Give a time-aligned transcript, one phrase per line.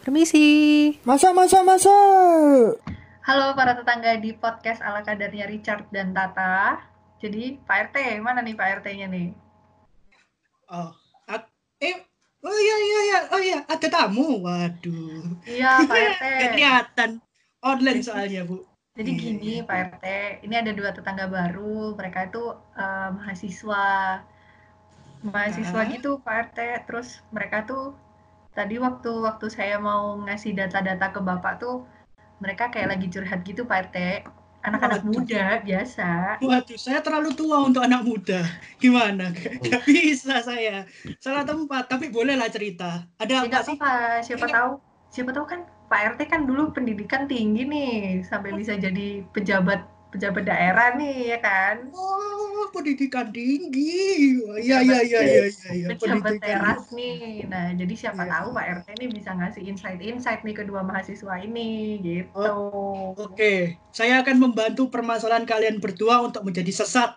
[0.00, 0.46] Permisi.
[1.04, 1.92] Masa, masa, masa.
[3.20, 6.80] Halo para tetangga di podcast ala kadarnya Richard dan Tata.
[7.20, 9.28] Jadi Pak RT, mana nih Pak RT-nya nih?
[10.72, 10.88] Oh,
[11.28, 12.00] at- eh,
[12.40, 14.40] oh iya, iya, iya, oh iya, ada tamu.
[14.40, 15.36] Waduh.
[15.44, 16.24] Iya Pak RT.
[16.56, 17.10] Kelihatan.
[17.60, 18.64] Online soalnya, Bu.
[18.96, 20.04] Jadi gini Pak RT,
[20.48, 21.92] ini ada dua tetangga baru.
[21.92, 22.44] Mereka itu
[22.74, 23.88] eh, mahasiswa.
[25.20, 25.88] Mahasiswa Ah.
[25.92, 26.58] gitu Pak RT.
[26.88, 27.92] Terus mereka tuh
[28.50, 31.86] tadi waktu waktu saya mau ngasih data-data ke Bapak tuh
[32.40, 33.96] mereka kayak lagi curhat gitu Pak RT.
[34.60, 36.36] Anak-anak muda biasa.
[36.44, 38.44] Waduh, saya terlalu tua untuk anak muda.
[38.76, 39.32] Gimana?
[39.64, 40.84] Gak bisa saya.
[41.16, 43.08] Salah tempat, tapi bolehlah cerita.
[43.16, 43.76] Ada apa Tidak sih?
[43.80, 44.72] apa, siapa Ini- tahu,
[45.08, 49.80] siapa tahu kan Pak RT kan dulu pendidikan tinggi nih, sampai bisa jadi pejabat
[50.10, 54.38] pejabat daerah nih ya kan, Oh, pendidikan tinggi.
[54.42, 55.86] Oh, Iya, iya, iya, iya, iya, iya.
[55.94, 57.46] pejabat Pendidikan teras nih.
[57.46, 58.32] Nah, jadi siapa Iya.
[58.38, 62.54] tahu Pak RT ini bisa ngasih insight-insight nih kedua mahasiswa ini gitu.
[63.18, 67.14] Oke, saya akan membantu permasalahan kalian berdua untuk menjadi sesat.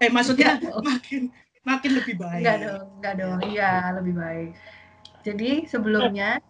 [0.00, 0.82] Eh, maksudnya dong.
[0.84, 1.22] makin
[1.64, 2.44] makin lebih baik.
[2.44, 3.38] Enggak dong, enggak dong.
[3.40, 4.48] Iya, lebih baik.
[5.24, 6.40] Jadi sebelumnya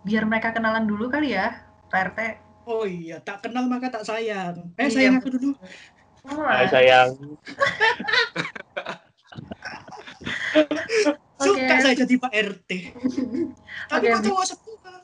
[0.00, 1.60] biar mereka kenalan dulu kali ya,
[1.92, 2.49] Pak RT.
[2.70, 4.70] Oh iya, tak kenal maka tak sayang.
[4.78, 5.58] Eh, Iya, sayang aku dulu.
[6.22, 7.18] Hai sayang.
[11.40, 11.82] Suka Oke.
[11.82, 12.70] saya jadi Pak RT.
[13.90, 15.02] Tapi bi- cowok semua?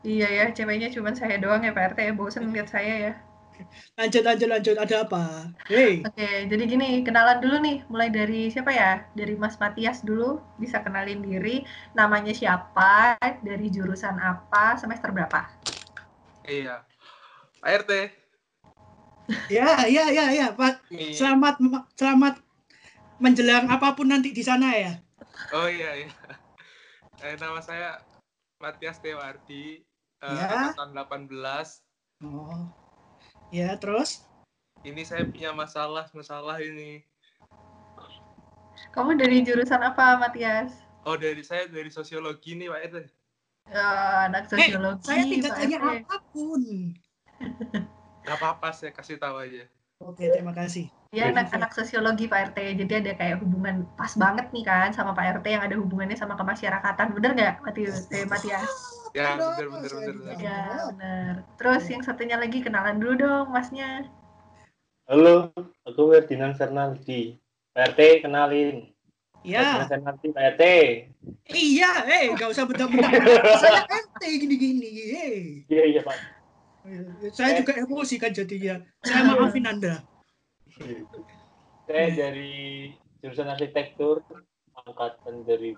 [0.00, 3.12] Iya ya, ceweknya cuma saya doang ya Pak RT ya, bosen lihat saya ya.
[3.96, 4.76] Lanjut, lanjut, lanjut.
[4.76, 5.50] Ada apa?
[5.68, 7.78] Hei, Oke, jadi gini, kenalan dulu nih.
[7.88, 9.04] Mulai dari siapa ya?
[9.12, 11.64] Dari Mas Matias dulu, bisa kenalin diri.
[11.92, 15.48] Namanya siapa, dari jurusan apa, semester berapa?
[16.44, 16.84] Iya.
[17.60, 17.92] Pak RT.
[19.52, 20.88] ya, ya, ya, ya, Pak.
[20.90, 21.14] Nih.
[21.14, 21.60] Selamat,
[21.94, 22.40] selamat
[23.20, 24.92] menjelang apa pun nanti di sana ya.
[25.52, 26.10] Oh iya iya.
[27.20, 28.00] Eh, nama saya
[28.56, 29.84] Matias Tewardi.
[30.20, 30.72] eh, Ya.
[30.72, 30.96] Angkatan
[31.28, 31.84] 18.
[32.24, 32.68] Oh,
[33.50, 34.24] ya, terus?
[34.80, 37.04] Ini saya punya masalah masalah ini.
[38.96, 40.72] Kamu dari jurusan apa, Matias?
[41.04, 42.96] Oh dari saya dari sosiologi nih Pak RT.
[43.70, 43.88] Ya,
[44.26, 46.62] anak sosiologi, Saya tidak tanya apa pun.
[48.26, 49.64] Gak apa-apa saya kasih tahu aja.
[50.00, 50.88] Oke, terima kasih.
[51.12, 52.58] Ya, anak-anak sosiologi Pak RT.
[52.84, 56.40] Jadi ada kayak hubungan pas banget nih kan sama Pak RT yang ada hubungannya sama
[56.40, 57.12] kemasyarakatan.
[57.12, 58.08] Bener nggak, Matius?
[58.08, 58.99] Eh, Matias?
[59.10, 60.34] Ya, bener, bener, bener, bener.
[60.38, 60.62] Ya,
[60.94, 61.32] bener.
[61.58, 64.06] Terus yang satunya lagi kenalan dulu dong, Masnya.
[65.10, 65.50] Halo,
[65.82, 67.34] aku Ferdinand Fernaldi.
[67.74, 68.94] Pak RT, kenalin.
[69.42, 70.64] Ya, Ferdinand Fernaldi, Pak RT.
[71.50, 73.10] iya, eh, gak usah bentak-bentak.
[73.62, 75.38] Saya MT gini-gini, eh.
[75.66, 76.18] Iya, iya, Pak.
[77.34, 78.78] Saya juga emosi kan jadinya.
[79.02, 80.06] Saya maafin Anda.
[81.90, 84.22] Saya dari jurusan arsitektur
[84.86, 85.74] angkatan 2019.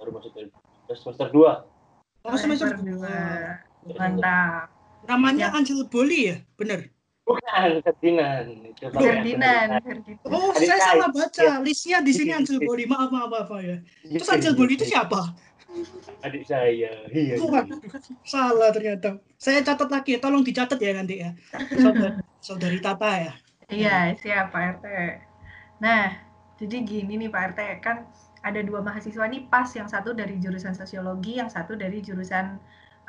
[0.00, 0.48] Baru masuk dari
[0.96, 1.71] semester 2.
[2.22, 3.58] Oh, semester dua.
[3.98, 4.70] Mantap.
[5.10, 5.58] Namanya Ya.
[5.58, 6.36] Angel Boli ya?
[6.54, 6.86] Bener.
[7.22, 8.46] Bukan, Ferdinand.
[8.78, 10.26] Ferdinand, Ferdinand.
[10.26, 11.62] Oh, Adik saya salah baca.
[11.62, 12.86] Listnya di sini Angel Boli.
[12.86, 13.78] Maaf, maaf, maaf ya.
[14.06, 15.34] Terus Angel Boli itu siapa?
[16.22, 16.70] Adik saya.
[16.70, 16.92] Iya.
[17.10, 17.34] iya.
[17.42, 17.78] Waduh,
[18.22, 19.18] salah ternyata.
[19.38, 21.30] Saya catat lagi, tolong dicatat ya nanti ya.
[21.74, 23.32] Saudari, saudari Tata ya.
[23.72, 24.86] Iya, siap Pak RT.
[25.82, 26.14] Nah,
[26.60, 28.06] jadi gini nih Pak RT, kan
[28.48, 32.46] ada dua mahasiswa nih pas, yang satu dari jurusan sosiologi, yang satu dari jurusan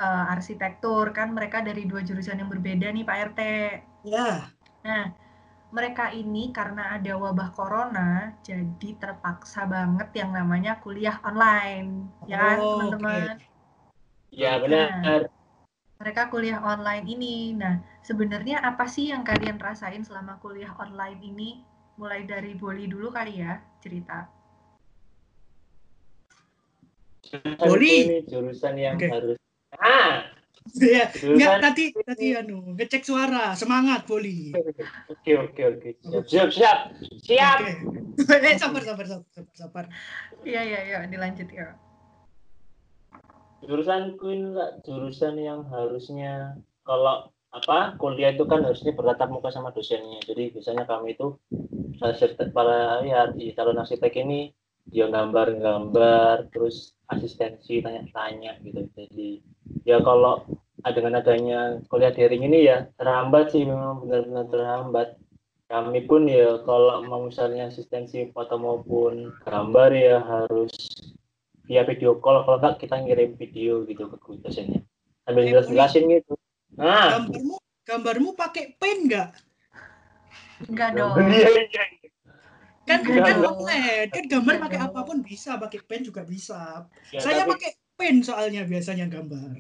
[0.06, 1.06] eh, arsitektur.
[1.18, 3.40] Kan mereka dari dua jurusan yang berbeda nih Pak RT.
[4.04, 4.54] Ya,
[4.88, 5.04] Nah,
[5.78, 8.10] mereka ini karena ada wabah corona,
[8.48, 11.90] jadi terpaksa banget yang namanya kuliah online.
[12.32, 13.34] Ya kan, Oh, teman-teman?
[14.32, 15.30] Ya, benar.
[16.00, 17.36] mereka kuliah online ini.
[17.62, 17.76] Nah,
[18.08, 21.50] sebenarnya apa sih yang kalian rasain selama kuliah online ini?
[22.00, 24.18] Mulai dari Boli dulu kali ya, cerita.
[27.34, 28.06] Jurusan.
[28.14, 29.10] Ini jurusan yang Oke.
[29.10, 29.38] harus
[29.82, 30.30] Ah,
[30.78, 31.10] ya.
[31.10, 33.58] Enggak, jurusan tadi, tadi anu, ngecek suara.
[33.58, 34.54] Semangat, Boli.
[35.10, 35.90] Oke, oke, oke.
[35.98, 36.78] Siap, siap, siap.
[37.26, 37.58] Siap.
[37.60, 37.74] Oke.
[38.46, 39.26] Eh, sabar, sabar, sabar,
[39.58, 39.86] sabar.
[40.46, 41.74] Iya, iya, iya, dilanjut ya.
[43.64, 49.72] jurusanku ini lah jurusan yang harusnya kalau apa kuliah itu kan harusnya bertatap muka sama
[49.72, 51.38] dosennya jadi biasanya kami itu
[52.52, 54.52] para ya di calon arsitek ini
[54.92, 58.90] ya gambar-gambar terus asistensi tanya-tanya gitu.
[58.98, 59.30] Jadi
[59.88, 60.46] ya kalau
[60.84, 65.08] dengan adanya kuliah daring ini ya terhambat sih memang benar-benar terhambat.
[65.72, 70.74] Kami pun ya kalau mau misalnya asistensi foto maupun gambar ya harus
[71.66, 72.44] via video call.
[72.44, 74.84] Kalau enggak kita ngirim video gitu ke guru dosennya.
[75.24, 76.36] Sambil Eh, jelas jelasin gitu.
[76.76, 77.56] Nah Gambarmu,
[77.88, 79.30] gambarmu pakai pen nggak?
[80.68, 81.16] Enggak dong.
[81.32, 82.03] iya iya
[82.84, 83.64] Kan Enggak kan dong.
[83.64, 86.84] online, kan gambar pakai apa pun bisa, pakai pen juga bisa.
[87.16, 89.56] Ya, Saya tapi- pakai pain soalnya biasanya gambar.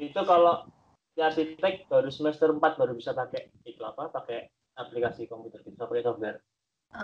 [0.00, 0.64] Itu kalau
[1.12, 4.08] di arsitek baru semester 4 baru bisa pakai itu apa?
[4.08, 6.38] Pakai aplikasi komputer gitu, pakai software.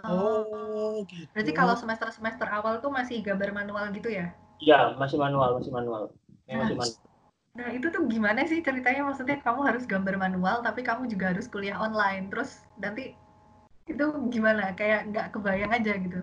[0.09, 0.49] Oh.
[0.49, 1.29] Oh, gitu.
[1.37, 4.33] Berarti kalau semester-semester awal tuh masih gambar manual gitu ya?
[4.63, 6.09] Iya, masih manual, masih manual.
[6.49, 7.03] Ini masih manual.
[7.55, 9.05] Nah, itu tuh gimana sih ceritanya?
[9.05, 12.33] Maksudnya kamu harus gambar manual, tapi kamu juga harus kuliah online.
[12.33, 13.13] Terus nanti
[13.89, 14.73] itu gimana?
[14.77, 16.19] Kayak nggak kebayang aja gitu.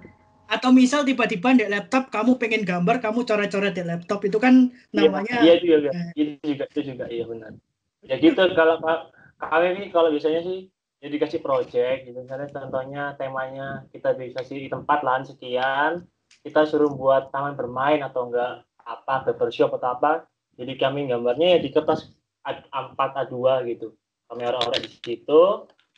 [0.51, 5.39] Atau misal tiba-tiba di laptop kamu pengen gambar, kamu coret-coret di laptop itu kan namanya
[5.39, 7.55] Iya juga, itu juga, itu juga, iya benar.
[8.03, 9.07] Ya gitu kalau ka-
[9.39, 10.67] kami ini kalau biasanya sih
[11.01, 16.05] ya dikasih project gitu misalnya contohnya temanya kita bisa sih tempat lahan sekian
[16.45, 21.59] kita suruh buat taman bermain atau enggak apa barbershop atau apa jadi kami gambarnya ya
[21.61, 22.13] di kertas
[22.45, 23.97] A- A4 A2 gitu
[24.29, 25.41] kami orang-orang di situ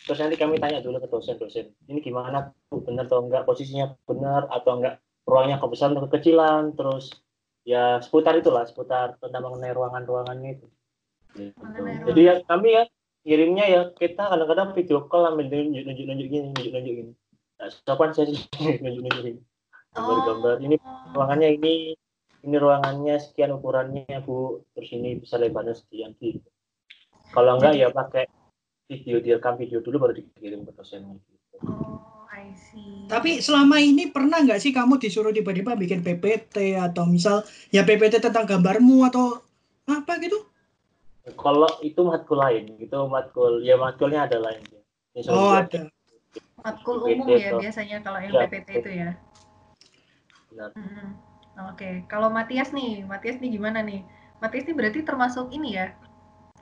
[0.03, 2.81] terus nanti kami tanya dulu ke dosen-dosen ini gimana Bu?
[2.83, 3.43] Benar atau enggak?
[3.45, 4.99] Posisinya benar atau enggak?
[5.23, 6.75] Ruangnya kebesaran atau kekecilan?
[6.75, 7.13] Terus
[7.63, 10.67] ya seputar itulah seputar tentang mengenai ruangan-ruangannya itu.
[11.33, 11.61] Gitu.
[12.11, 12.83] Jadi ya kami ya
[13.23, 17.11] ngirimnya ya kita kadang-kadang video call ambil nunjuk nunjuk nunjuk gini nunjuk nunjuk gini.
[17.61, 18.43] Nah, sopan saya sih
[18.83, 19.41] nunjuk nunjuk gini
[19.93, 20.75] gambar-gambar ini
[21.13, 21.73] ruangannya ini
[22.43, 24.65] ini ruangannya sekian ukurannya bu.
[24.75, 26.43] Terus ini bisa lebarnya sekian gitu.
[27.31, 28.27] Kalau enggak ya pakai
[28.87, 31.57] video direkam video dulu baru dikirim ke dosennya gitu.
[31.63, 33.07] Oh, I see.
[33.07, 38.19] Tapi selama ini pernah nggak sih kamu disuruh tiba-tiba bikin PPT atau misal ya PPT
[38.19, 39.43] tentang gambarmu atau
[39.87, 40.49] apa gitu?
[41.39, 44.81] kalau itu matkul lain gitu matkul ya matkulnya ada lain ya.
[45.31, 45.87] Oh ada.
[46.59, 49.09] Matkul PPT umum ya atau- biasanya kalau yang Ya, PPT itu ya.
[50.51, 50.69] benar.
[51.71, 54.01] Oke, kalau Matias nih, Matias nih gimana nih?
[54.41, 55.93] Matias nih berarti termasuk ini ya,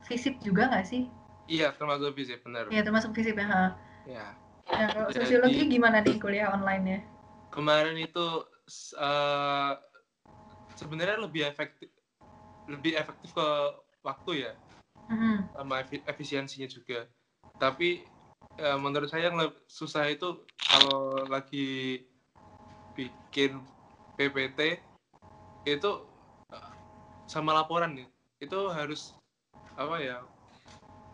[0.05, 1.07] fisip juga nggak sih?
[1.51, 2.71] Iya, termasuk fisik benar.
[2.71, 3.43] Iya termasuk fisip ya.
[3.45, 3.63] ha.
[4.07, 4.25] Ya.
[4.71, 7.03] Nah, kalau Jadi- sosiologi gimana nih kuliah online-nya?
[7.51, 8.25] Kemarin itu
[8.95, 9.71] eh,
[10.79, 11.91] sebenarnya lebih efektif
[12.71, 13.47] lebih efektif ke
[13.99, 14.53] waktu ya
[15.11, 15.51] Mhm.
[15.51, 17.03] sama efi- efisiensinya juga.
[17.59, 18.07] Tapi
[18.55, 19.35] eh, menurut saya yang
[19.67, 21.99] susah itu kalau lagi
[22.95, 23.59] bikin
[24.15, 24.79] PPT
[25.67, 25.91] itu
[26.47, 26.71] eh,
[27.27, 28.07] sama laporan nih.
[28.39, 29.19] Itu harus
[29.75, 30.23] apa ya?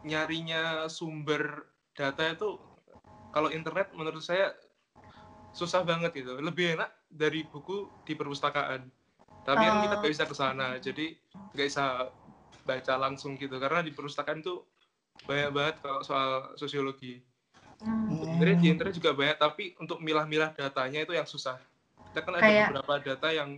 [0.05, 2.57] Nyarinya sumber data itu
[3.31, 4.53] kalau internet menurut saya
[5.51, 6.38] susah banget gitu.
[6.38, 8.85] Lebih enak dari buku di perpustakaan.
[9.47, 9.99] Tapi kan kita Oh.
[10.03, 11.15] nggak bisa ke sana, jadi
[11.55, 12.11] nggak bisa
[12.67, 13.55] baca langsung gitu.
[13.55, 14.67] Karena di perpustakaan tuh
[15.23, 17.23] banyak banget kalau soal sosiologi.
[17.79, 18.09] Hmm.
[18.11, 21.57] Sebenarnya di internet juga banyak, tapi untuk milah-milah datanya itu yang susah.
[22.11, 23.50] Kita kan ada Kayak- beberapa data yang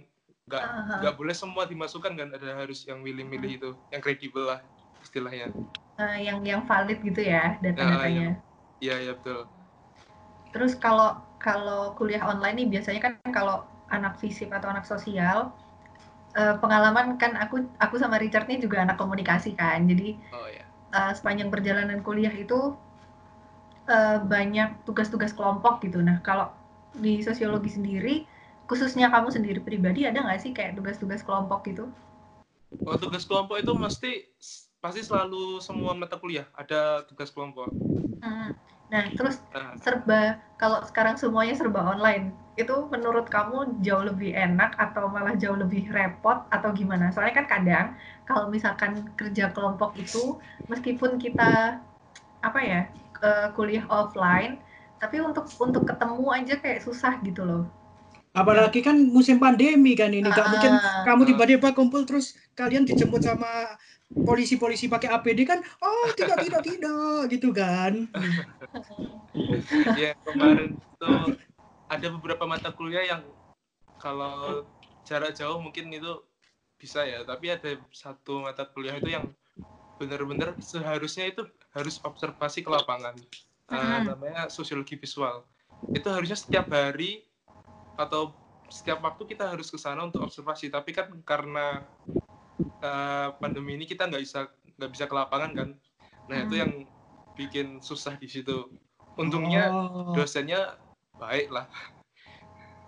[0.45, 0.63] nggak
[1.01, 4.59] nggak boleh semua dimasukkan kan, ada harus yang milih-milih itu, yang kredibel lah
[4.99, 5.49] istilahnya.
[5.99, 8.39] Eh, yang yang valid gitu ya data-datanya.
[8.79, 9.39] Iya, iya betul.
[10.53, 15.51] Terus kalau kalau kuliah online nih biasanya kan kalau anak fisip atau anak sosial
[16.37, 19.79] eh, pengalaman kan aku aku sama Richard nih juga anak komunikasi kan.
[19.91, 20.65] Jadi Oh ya.
[20.97, 22.59] eh, sepanjang perjalanan kuliah itu
[23.89, 25.99] eh, banyak tugas-tugas kelompok gitu.
[26.07, 26.47] Nah, kalau
[26.95, 28.15] di sosiologi sendiri,
[28.69, 31.85] khususnya kamu sendiri pribadi, ada nggak sih kayak tugas-tugas kelompok gitu?
[32.83, 34.11] Kalau tugas kelompok itu mesti
[34.79, 37.67] pasti selalu semua mata kuliah ada tugas kelompok.
[38.23, 38.55] Hmm.
[38.89, 44.75] Nah, terus Nah, serba kalau sekarang semuanya serba online, itu menurut kamu jauh lebih enak
[44.75, 47.13] atau malah jauh lebih repot atau gimana?
[47.13, 47.85] Soalnya kan kadang
[48.25, 51.79] kalau misalkan kerja kelompok itu meskipun kita
[52.41, 52.81] apa ya
[53.23, 54.59] eh, kuliah offline,
[55.01, 57.63] tapi untuk untuk ketemu aja kayak susah gitu loh.
[58.33, 63.25] Apalagi kan musim pandemi kan ini, nggak mungkin Ah, kamu tiba-tiba kumpul terus kalian dijemput
[63.25, 63.73] sama
[64.21, 65.59] polisi-polisi pakai APD kan?
[65.81, 67.93] Oh tidak tidak tidak gitu kan?
[69.97, 71.13] ya kemarin itu
[71.89, 73.21] ada beberapa mata kuliah yang
[73.99, 74.65] kalau
[75.05, 76.21] jarak jauh mungkin itu
[76.79, 79.33] bisa ya, tapi ada satu mata kuliah itu yang
[79.99, 81.43] benar-benar seharusnya itu
[81.75, 83.15] harus observasi ke lapangan.
[83.69, 84.05] Eh, Mhm.
[84.09, 85.45] namanya sosiologi visual.
[85.93, 87.28] Itu harusnya setiap hari
[87.99, 88.31] atau
[88.71, 91.83] setiap waktu kita harus ke sana untuk observasi, tapi kan karena
[92.79, 94.47] eh, pandemi ini kita nggak bisa
[94.79, 95.69] nggak bisa ke lapangan kan.
[96.31, 96.61] Nah, itu Hmm.
[96.63, 96.71] yang
[97.35, 98.71] bikin susah di situ.
[99.19, 100.15] Untungnya Oh.
[100.15, 100.79] dosennya
[101.19, 101.67] baik lah.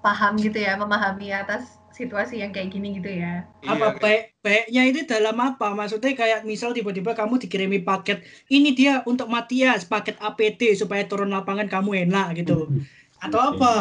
[0.02, 3.46] paham gitu ya, memahami atas situasi yang kayak gini gitu ya.
[3.62, 8.74] apa Iya, baik baiknya itu dalam apa maksudnya kayak misal tiba-tiba kamu dikirimi paket ini
[8.74, 12.74] dia untuk Matias paket APT supaya turun lapangan kamu enak gitu
[13.22, 13.74] atau apa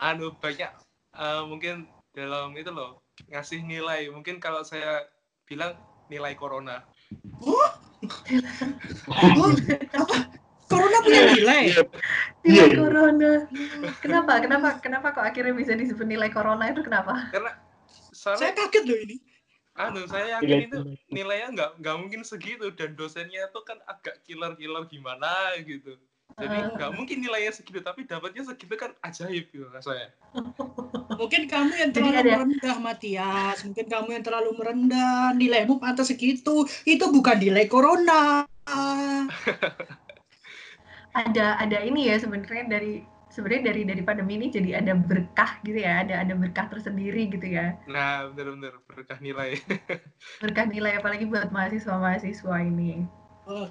[0.00, 0.70] anu banyak
[1.12, 4.08] eh, mungkin dalam itu loh ngasih nilai.
[4.08, 5.04] Mungkin kalau saya
[5.44, 5.76] bilang
[6.08, 6.82] nilai corona.
[7.38, 7.68] oh
[9.92, 10.16] apa
[10.66, 11.82] corona punya nilai Iya.
[12.40, 12.76] Nilai Iya.
[12.78, 13.32] corona.
[14.00, 14.32] Kenapa?
[14.40, 14.68] Kenapa?
[14.80, 17.28] Kenapa kok akhirnya bisa disebut nilai corona itu kenapa?
[17.28, 17.52] Karena
[18.10, 19.16] Saya soalnya kaget loh ini.
[19.70, 20.78] anu saya yakin Nilai- itu
[21.08, 25.30] nilainya nggak nggak mungkin segitu dan dosennya itu kan agak killer-killer gimana
[25.62, 25.96] gitu
[26.36, 26.70] jadi Ah.
[26.70, 30.10] nggak mungkin nilainya segitu tapi dapatnya segitu kan ajaib gitu lah saya
[31.20, 33.58] Mungkin kamu yang Jadi terlalu ada- merendah, Matias.
[33.60, 35.36] Mungkin kamu yang terlalu merendah.
[35.36, 36.64] Nilaimu pantas segitu.
[36.88, 38.48] Itu bukan nilai corona.
[41.12, 45.82] ada ada ini ya sebenarnya dari sebenarnya dari dari pandemi ini jadi ada berkah gitu
[45.82, 49.58] ya ada ada berkah tersendiri gitu ya nah bener-bener berkah nilai
[50.42, 53.04] berkah nilai apalagi buat mahasiswa mahasiswa ini
[53.44, 53.66] Oh,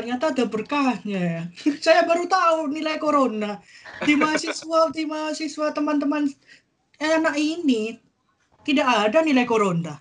[0.00, 1.42] ternyata ada berkahnya ya.
[1.84, 3.60] Saya baru tahu nilai corona.
[4.00, 6.24] Di mahasiswa, di mahasiswa teman-teman
[6.96, 8.00] anak ini
[8.64, 10.00] tidak ada nilai corona.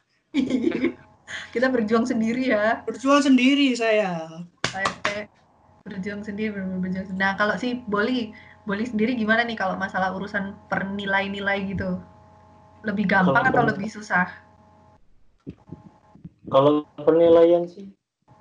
[1.54, 4.26] kita berjuang sendiri ya Berjuang sendiri saya.
[5.84, 7.18] Berjuang sendiri berjuang sendiri.
[7.18, 8.32] nah kalau si Boli
[8.70, 11.98] Boli sendiri gimana nih kalau masalah urusan pernilai-nilai gitu
[12.86, 14.30] lebih gampang Kalau atau lebih susah
[16.50, 17.90] Kalau penilaian sih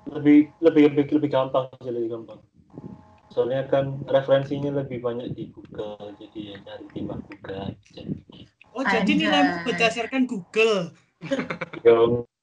[0.09, 2.39] lebih lebih lebih lebih gampang sih lebih gampang.
[3.29, 7.77] Soalnya kan referensinya lebih banyak di Google, jadi ya cari timbang Google.
[7.93, 8.49] Jadi,
[8.79, 10.93] Oh, jadi nilaimu berdasarkan Google.
[11.85, 11.97] ya,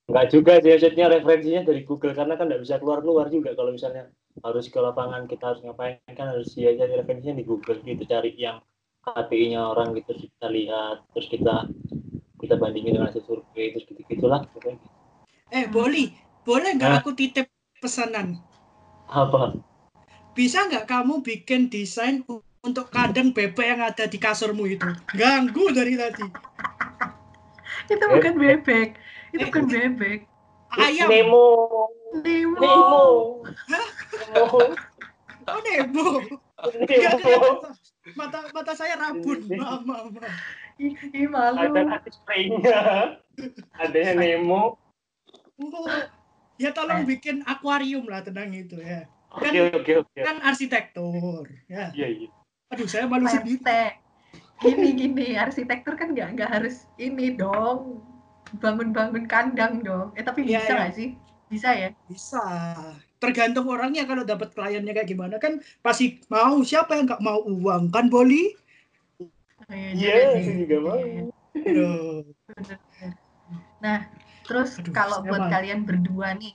[0.04, 3.73] enggak juga sih maksudnya referensinya dari Google karena kan nggak bisa keluar keluar juga kalau
[3.73, 4.12] misalnya
[4.44, 8.37] harus ke lapangan kita harus ngapain kan harus dia cari referensinya di Google gitu cari
[8.37, 8.61] yang
[9.00, 11.70] KPI-nya orang gitu kita lihat terus kita
[12.37, 14.82] kita bandingin dengan hasil survei terus gitu gitulah pokoknya.
[15.56, 16.12] Eh, Boli,
[16.44, 17.49] boleh nggak aku titip
[17.80, 18.40] pesanan?
[19.11, 19.54] apa?
[20.37, 22.21] Bisa nggak kamu bikin desain
[22.61, 24.88] untuk kandang bebek yang ada di kasurmu itu?
[25.16, 26.26] Ganggu dari tadi.
[27.87, 28.99] itu Eh, bukan bebek.
[29.33, 30.18] Itu eh, bukan bebek.
[30.76, 31.09] Ayam.
[31.09, 31.47] Nemo.
[32.21, 32.59] Nemo.
[32.61, 33.04] Nemo.
[33.71, 34.59] Nemo.
[35.47, 36.09] Oh, Nemo.
[36.56, 37.14] Nggak,
[38.18, 39.47] mata mata saya rabun.
[39.47, 40.35] Maaf, maaf, maaf.
[40.83, 41.71] ih, ih, malu.
[41.71, 43.16] Ada nanti spraynya
[43.78, 44.76] adanya Nemo.
[45.56, 45.88] Oh,
[46.56, 49.04] ya tolong bikin akuarium lah tenang itu ya.
[49.28, 51.44] oke oke oke Kan arsitektur.
[51.66, 51.92] Ya.
[51.92, 52.28] iya iya
[52.66, 53.62] Aduh, saya malu sendiri.
[54.58, 58.00] Gini gini arsitektur kan nggak nggak harus ini dong
[58.56, 60.76] bangun-bangun kandang dong eh tapi Iya, bisa iya.
[60.80, 61.08] nggak sih
[61.46, 62.44] bisa ya Bisa.
[63.16, 67.88] Tergantung orangnya kalau dapat kliennya kayak gimana kan pasti mau siapa yang nggak mau uang
[67.88, 68.56] kan Boli?
[69.18, 70.44] Oh, iya iya juga sih.
[70.44, 71.22] saya juga mau Iya, iya.
[71.56, 72.16] Aduh.
[72.46, 73.12] Bener-bener.
[73.78, 73.98] Nah,
[74.47, 75.53] terus Aduh, kalau buat malu.
[75.53, 76.55] kalian berdua nih,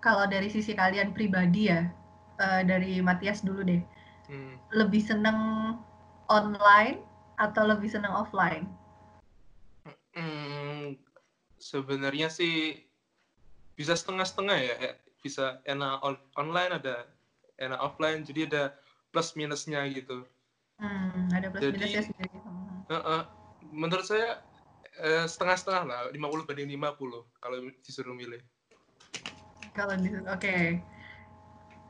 [0.00, 1.88] kalau dari sisi kalian pribadi ya,
[2.36, 3.80] eh, dari Matias dulu deh,
[4.26, 4.58] Hmm.
[4.72, 5.38] lebih seneng
[6.26, 6.98] online
[7.36, 8.66] atau lebih seneng offline?
[10.12, 10.96] Hmm,
[11.56, 12.80] sebenarnya sih
[13.74, 14.74] bisa setengah-setengah ya.
[14.82, 17.02] Eh, Bisa enak on- online ada
[17.58, 18.22] enak offline.
[18.22, 18.78] Jadi ada
[19.10, 20.22] plus minusnya gitu.
[20.78, 22.36] Hmm, ada plus Jadi- minusnya sendiri.
[22.38, 22.78] Hmm.
[22.86, 23.22] Heeh.
[23.66, 24.38] menurut saya
[25.00, 28.40] setengah-setengah lah, 50 banding 50 kalau disuruh milih.
[29.76, 30.56] Kalau di, oke.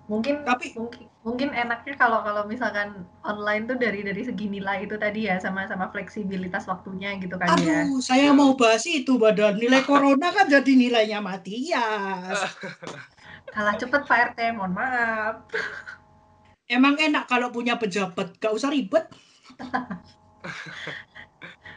[0.07, 4.95] Mungkin Tapi- mungkin mungkin enaknya kalau kalau misalkan online tuh dari dari segi nilai itu
[4.95, 7.83] tadi ya sama sama fleksibilitas waktunya gitu kan ya.
[7.83, 12.39] Aduh, saya mau bahas itu badan nilai corona kan jadi nilainya Matias.
[13.55, 15.43] Kalah cepet Pak RT, mohon maaf.
[16.71, 19.07] Emang enak kalau punya pejabat, gak usah ribet.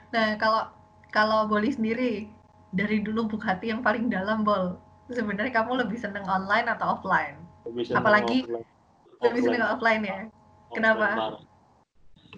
[0.09, 0.65] Nah, kalau
[1.09, 2.29] kalau Boli sendiri
[2.71, 4.77] dari dulu buka hati yang paling dalam Bol.
[5.09, 7.37] Sebenarnya kamu lebih seneng online atau offline?
[7.65, 8.67] Lebih seneng Apalagi- offline.
[9.19, 10.19] Lebih seneng offline ya.
[10.29, 11.07] Offline kenapa?
[11.17, 11.41] parah.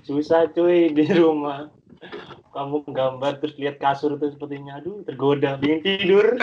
[0.02, 1.68] Susah cuy di rumah.
[2.52, 6.36] Kamu gambar terus lihat kasur itu sepertinya aduh tergoda ingin tidur.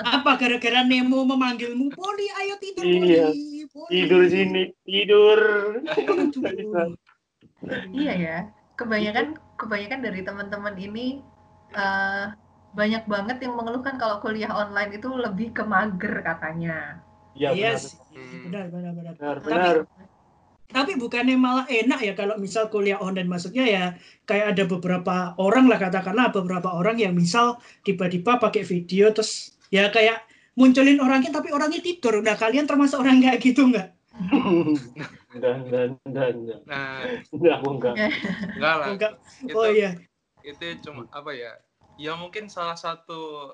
[0.00, 3.28] Apa gara-gara Nemo memanggilmu, Poli, ayo tidur, Iya.
[3.28, 3.68] Poli.
[3.68, 5.38] Poli." Tidur sini, tidur.
[7.92, 8.36] Iya ya.
[8.74, 11.24] Kebanyakan kebanyakan dari teman-teman ini
[11.74, 12.24] eh,
[12.74, 16.98] banyak banget yang mengeluhkan kalau kuliah online itu lebih ke mager katanya.
[17.34, 17.82] Iya Iya benar.
[17.82, 17.98] sih,
[18.46, 19.14] benar, benar, benar.
[19.18, 20.06] Benar, Tapi- benar.
[20.64, 23.84] Tapi bukannya malah enak ya kalau misal kuliah online maksudnya ya
[24.26, 29.86] kayak ada beberapa orang lah katakanlah beberapa orang yang misal tiba-tiba pakai video terus ya
[29.92, 30.24] kayak
[30.58, 32.18] munculin orangnya tapi orangnya tidur.
[32.24, 33.92] Nah kalian termasuk orang kayak gitu nggak?
[35.34, 36.34] Dan dan dan.
[36.64, 37.02] Nah,
[37.34, 37.96] Enggak, aku enggak.
[38.54, 38.88] enggak lah.
[38.94, 39.12] Enggak.
[39.42, 39.90] Itu, Oh iya.
[40.46, 41.52] itu cuma apa ya?
[41.98, 43.50] Ya mungkin salah satu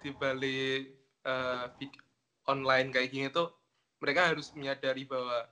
[0.00, 0.92] di balik
[1.22, 2.02] eh, vid-
[2.44, 3.54] online kayak gini tuh
[4.02, 5.46] mereka harus menyadari bahwa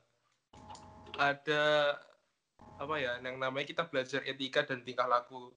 [1.17, 1.95] ada
[2.81, 5.53] apa ya yang namanya kita belajar etika dan tingkah laku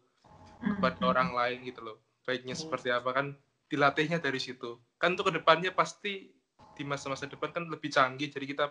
[0.64, 0.80] Hmm.
[0.80, 3.36] kepada orang lain gitu loh baiknya seperti apa kan
[3.68, 6.32] dilatihnya dari situ kan untuk ke depannya pasti
[6.72, 8.66] di masa-masa depan kan lebih canggih jadi kita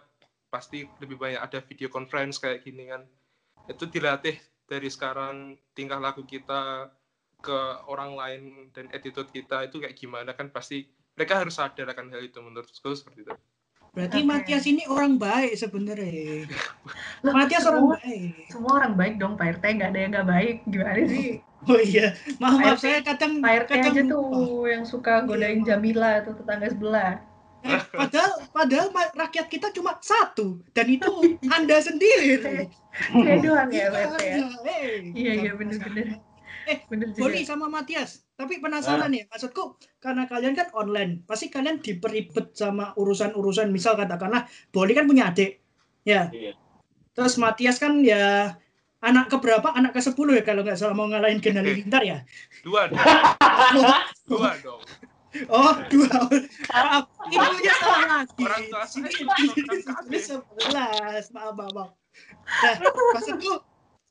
[0.53, 3.09] pasti lebih banyak ada video conference kayak gini kan
[3.65, 4.37] itu dilatih
[4.69, 6.93] dari sekarang tingkah laku kita
[7.41, 12.13] ke orang lain dan attitude kita itu kayak gimana kan pasti mereka harus sadar akan
[12.13, 13.35] hal itu menurutku seperti itu.
[13.93, 14.29] Berarti Oke.
[14.29, 16.49] Matias ini orang baik sebenarnya.
[17.27, 18.33] Matias orang semua- baik.
[18.49, 20.57] Semua orang baik dong Pak RT, nggak ada yang nggak baik.
[20.65, 21.29] Gimana sih?
[21.63, 22.07] Oh iya,
[22.41, 24.11] maaf, maaf saya kadang Pak RT kadang aja lupa.
[24.11, 24.33] tuh
[24.65, 25.77] yang suka godain Iya.
[25.77, 27.13] Jamila atau tetangga sebelah.
[27.63, 32.43] Eh, padahal padahal rakyat kita cuma satu dan itu Anda sendiri.
[32.43, 33.87] Kayak doang ya
[34.19, 34.37] ya.
[34.67, 36.19] Eh, Iya iya bukan bener-bener.
[36.63, 41.83] Eh, bener Boli sama Matias, tapi penasaran ya, maksudku karena kalian kan online, pasti kalian
[41.83, 45.59] diperibet sama urusan-urusan, misal katakanlah Boli kan punya adik,
[46.07, 46.31] ya.
[46.31, 46.55] Iya.
[47.19, 48.55] Terus Matias kan ya
[49.03, 49.75] anak keberapa?
[49.75, 52.23] Anak ke 10 ya kalau nggak salah mau ngalahin Gen Halilintar ya.
[52.63, 52.99] Dua dong,
[54.31, 54.81] dua dong.
[55.49, 56.29] Oh, dua.
[56.69, 58.37] Maaf, ibunya salah lagi.
[58.37, 59.37] Orang tua saya kakak.
[60.05, 61.91] sini sebelas, maaf, maaf, maaf.
[62.61, 62.75] Nah,
[63.17, 63.53] maksudku,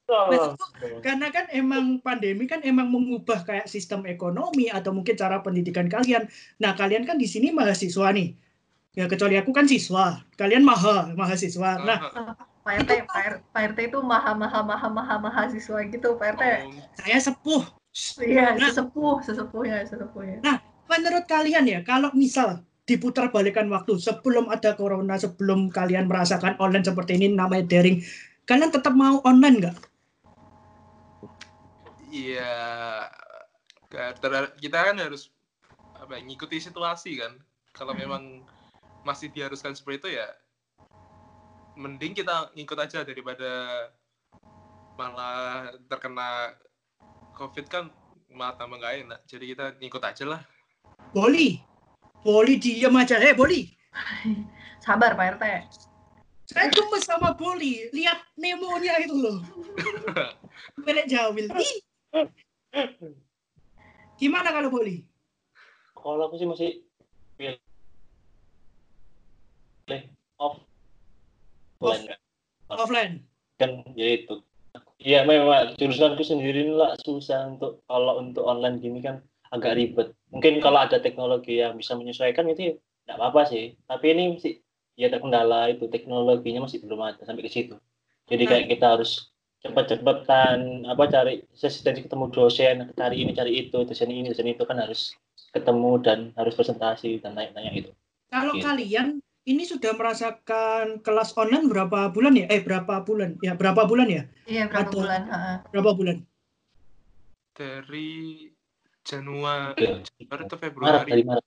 [0.10, 0.58] Tolong.
[1.00, 6.26] karena kan emang pandemi kan emang mengubah kayak sistem ekonomi atau mungkin cara pendidikan kalian.
[6.58, 8.34] Nah, kalian kan di sini mahasiswa nih.
[8.92, 11.80] Ya kecuali aku kan siswa, kalian maha mahasiswa.
[11.80, 12.00] Nah,
[12.62, 16.44] Pak RT, Pak R- Pak RT itu maha maha maha maha mahasiswa gitu Pak RT.
[16.44, 17.64] Oh, saya sepuh.
[18.20, 18.68] Iya, Nah.
[18.72, 20.40] sesepuh, sesepuhnya, sesepuhnya.
[20.92, 26.84] Menurut kalian ya, kalau misal diputar balikan waktu sebelum ada corona, sebelum kalian merasakan online
[26.84, 28.04] seperti ini namanya daring,
[28.44, 29.78] kalian tetap mau online nggak?
[32.12, 32.60] Iya,
[34.60, 35.32] kita kan harus
[35.96, 37.40] apa ya, ngikuti situasi kan.
[37.72, 38.44] Kalau memang
[39.08, 40.28] masih diharuskan seperti itu ya,
[41.80, 43.88] mending kita ngikut aja daripada
[45.00, 46.52] malah terkena
[47.40, 47.88] COVID kan
[48.28, 49.20] malah tambah nggak enak.
[49.24, 50.44] Jadi kita ngikut aja lah.
[51.12, 51.60] Boli,
[52.24, 53.20] Boli diam aja.
[53.20, 53.68] Eh, Boli,
[54.86, 55.46] Sabar Pak RT.
[56.52, 57.88] saya gemes sama Boli.
[57.96, 59.40] Lihat Nemonya itu loh.
[60.84, 61.48] Melek jawil.
[61.48, 61.76] Ih.
[64.20, 65.08] Gimana kalau Boli?
[65.96, 66.70] Kalau aku sih masih
[67.40, 67.56] pilih
[70.40, 70.60] off.
[71.82, 71.98] Off.
[71.98, 72.20] Offline,
[72.70, 73.14] Offline.
[73.58, 74.44] kan ya itu.
[75.02, 80.08] Iya memang jurusanku sendiri lah susah untuk kalau untuk online gini kan agak ribet.
[80.32, 82.74] Mungkin kalau ada teknologi yang bisa menyesuaikan itu ya
[83.08, 83.76] nggak apa-apa sih.
[83.86, 84.58] Tapi ini sih
[84.96, 87.76] ya terkendala itu teknologinya masih belum ada sampai ke situ.
[88.32, 89.28] Jadi kayak kita harus
[89.62, 94.80] cepat-cepatan apa cari sesi ketemu dosen cari ini cari itu dosen ini dosen itu kan
[94.82, 95.14] harus
[95.54, 97.92] ketemu dan harus presentasi dan tanya-tanya itu.
[98.32, 98.64] Kalau Iya.
[98.64, 99.08] kalian
[99.42, 102.46] ini sudah merasakan kelas online berapa bulan ya?
[102.48, 103.36] Eh, berapa bulan?
[103.42, 104.24] Ya, berapa bulan ya?
[104.48, 105.22] Iya, berapa Atau- bulan?
[105.74, 106.18] Berapa bulan?
[107.52, 108.48] Dari
[109.12, 109.76] Januari.
[109.76, 111.10] Januari atau Maret Februari.
[111.12, 111.46] dari Maret.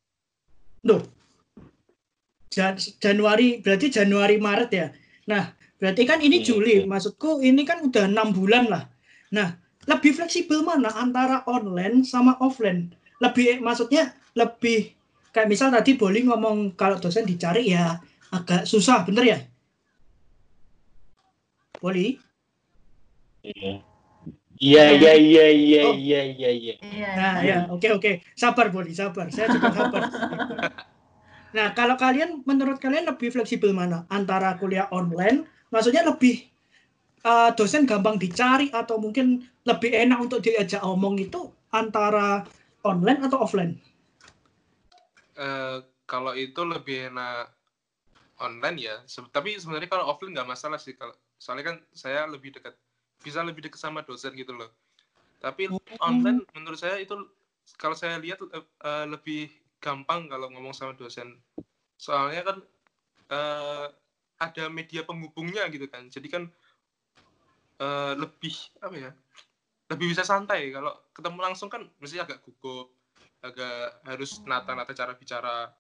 [2.55, 4.87] Jan- Januari, berarti Januari Maret ya.
[5.27, 5.51] Nah,
[5.81, 6.47] berarti kan ini Iya.
[6.53, 6.77] Juli.
[6.85, 8.85] Maksudku ini kan udah enam bulan lah.
[9.35, 9.57] Nah,
[9.89, 12.93] lebih fleksibel mana antara online sama offline?
[13.19, 14.95] Lebih maksudnya lebih
[15.35, 17.99] kayak misal tadi Boli ngomong kalau dosen dicari ya
[18.31, 19.39] agak susah, bener ya?
[21.83, 22.17] Boli?
[23.43, 23.83] Iya.
[24.65, 25.93] Iya iya iya iya Oh.
[25.93, 26.75] iya iya iya.
[26.81, 27.11] Iya.
[27.21, 28.11] Nah, ya, oke oke.
[28.33, 29.29] Sabar, Boli, sabar.
[29.29, 30.03] Saya juga sabar.
[31.57, 34.09] nah, kalau kalian menurut kalian lebih fleksibel mana?
[34.09, 36.35] Antara kuliah online, maksudnya lebih
[37.25, 42.49] eh, dosen gampang dicari atau mungkin lebih enak untuk diajak omong itu antara
[42.85, 43.77] online atau offline?
[45.37, 45.77] Eh,
[46.09, 47.53] kalau itu lebih enak
[48.41, 48.95] online ya.
[49.09, 50.95] Se- tapi sebenarnya kalau offline nggak masalah sih.
[50.97, 52.75] Kalau soalnya kan saya lebih dekat,
[53.25, 54.69] bisa lebih dekat sama dosen gitu loh.
[55.41, 55.73] Tapi
[56.05, 57.17] online menurut saya itu
[57.81, 59.49] kalau saya lihat eh, lebih
[59.81, 61.41] gampang kalau ngomong sama dosen.
[61.97, 62.57] Soalnya kan
[63.33, 63.87] eh,
[64.37, 66.13] ada media penghubungnya gitu kan.
[66.13, 66.43] Jadi kan
[67.81, 69.11] eh, lebih apa ya?
[69.89, 70.69] Lebih bisa santai.
[70.69, 72.93] Kalau ketemu langsung kan mesti agak gugup,
[73.41, 75.73] agak harus nata-nata cara bicara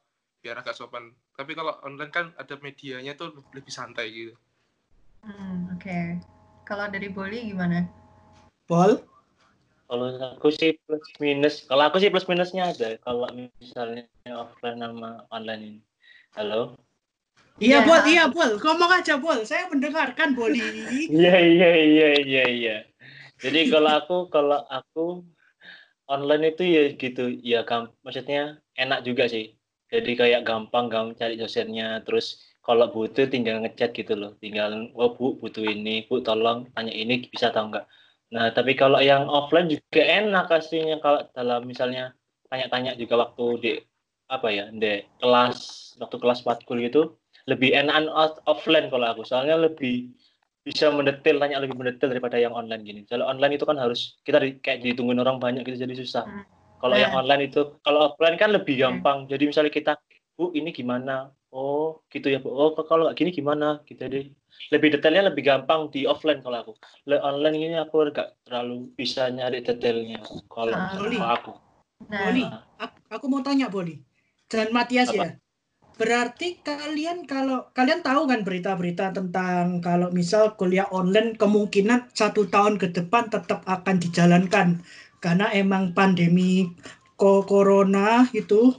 [0.44, 1.08] biar agak sopan.
[1.32, 4.36] Tapi kalau online kan ada medianya tuh lebih santai gitu.
[5.24, 6.20] Hmm, Oke.
[6.64, 7.84] Kalau dari Boli gimana?
[8.64, 9.04] Bol?
[9.84, 11.68] Kalau aku sih plus minus.
[11.68, 12.96] Kalau aku sih plus minusnya ada.
[13.04, 15.80] Kalau misalnya offline sama online ini.
[16.40, 16.80] Halo.
[17.60, 17.86] Iya, Iya.
[17.86, 18.50] Bol, iya, Bol.
[18.56, 19.44] Ngomong aja, Bol.
[19.44, 20.64] Saya mendengarkan, Boli.
[21.12, 22.76] Iya iya iya iya iya.
[23.44, 25.20] Jadi kalau aku kalau aku
[26.08, 27.60] online itu ya gitu ya
[28.00, 29.52] maksudnya enak juga sih.
[29.92, 34.32] Jadi kayak gampang gampang cari dosennya terus kalau butuh tinggal ngechat gitu loh.
[34.40, 37.84] Tinggal oh Bu butuh ini, Bu tolong tanya ini bisa atau enggak.
[38.32, 42.16] Nah, tapi kalau yang offline juga enak aslinya kalau dalam misalnya
[42.48, 43.72] tanya-tanya juga waktu di
[44.32, 45.58] apa ya, di kelas
[46.00, 49.22] waktu kelas matkul gitu lebih enakan off- offline kalau aku.
[49.28, 50.10] Soalnya lebih
[50.64, 53.00] bisa mendetail tanya lebih mendetail daripada yang online gini.
[53.04, 56.24] Kalau online itu kan harus kita di, kayak ditungguin orang banyak gitu jadi susah.
[56.24, 56.44] Hmm.
[56.84, 57.24] Kalau yang Nah.
[57.24, 59.00] online itu kalau offline kan lebih Hmm.
[59.00, 59.24] gampang.
[59.24, 59.92] Jadi misalnya kita,
[60.36, 61.32] Bu ini gimana?
[61.48, 62.52] Oh gitu ya Bu.
[62.52, 63.80] Oh kalau gini gimana?
[63.88, 64.28] Gitu deh.
[64.68, 66.72] Lebih detailnya lebih gampang di offline kalau aku.
[67.08, 70.20] Le online ini aku nggak terlalu bisa nyari detailnya
[70.52, 70.92] kalau Ah.
[70.92, 71.52] kalau aku.
[72.04, 72.44] Nah, Boli,
[72.76, 73.96] aku, aku mau tanya Boli.
[74.52, 75.24] Dan Matias Apa?
[75.24, 75.28] ya.
[75.94, 82.82] Berarti kalian kalau kalian tahu kan berita-berita tentang kalau misal kuliah online kemungkinan satu tahun
[82.82, 84.82] ke depan tetap akan dijalankan
[85.24, 86.68] karena emang pandemi
[87.16, 88.76] ko corona itu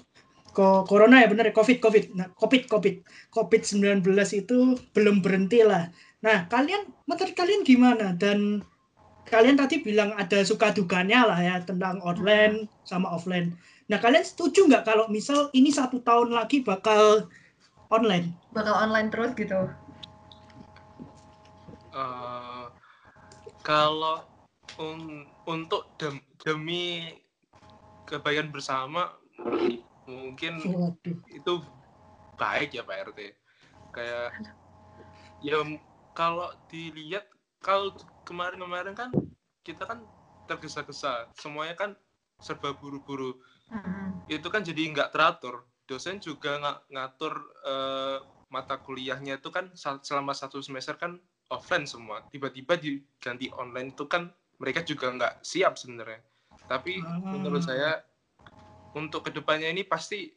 [0.53, 2.13] ko corona ya benar ya covid covid.
[2.13, 3.01] Nah covid covid.
[3.33, 4.05] Covid 19
[4.37, 5.89] itu belum berhenti lah.
[6.21, 8.13] Nah kalian menurut kalian gimana?
[8.13, 8.61] Dan
[9.25, 13.57] kalian tadi bilang ada suka dukanya lah ya tentang online sama offline.
[13.89, 17.25] Nah kalian setuju nggak kalau misal ini satu tahun lagi bakal
[17.89, 18.37] online?
[18.53, 19.65] Bakal online terus gitu.
[21.95, 22.65] Eh,
[23.65, 24.34] kalau
[24.79, 27.11] un- untuk dem- demi
[28.05, 29.15] kebaikan bersama
[30.05, 31.17] mungkin waduh.
[31.33, 31.53] itu
[32.37, 33.19] baik ya Pak RT
[33.95, 34.29] kayak
[35.41, 35.57] ya
[36.15, 37.27] kalau dilihat
[37.59, 37.91] kalau
[38.23, 39.09] kemarin-kemarin kan
[39.65, 40.05] kita kan
[40.45, 41.27] tergesa-gesa.
[41.35, 41.91] Semuanya kan
[42.39, 43.41] serba buru-buru.
[43.65, 44.21] Hmm.
[44.29, 45.65] itu kan jadi nggak teratur.
[45.89, 47.33] Dosen juga nggak ngatur
[47.65, 48.17] eh,
[48.53, 49.73] mata kuliahnya itu kan
[50.05, 51.17] selama satu semester kan
[51.49, 52.21] offline semua.
[52.29, 56.19] Tiba-tiba diganti online itu kan mereka juga nggak siap sebenarnya
[56.65, 57.19] tapi Ah.
[57.21, 58.01] menurut saya
[58.95, 60.31] untuk ke depannya ini pasti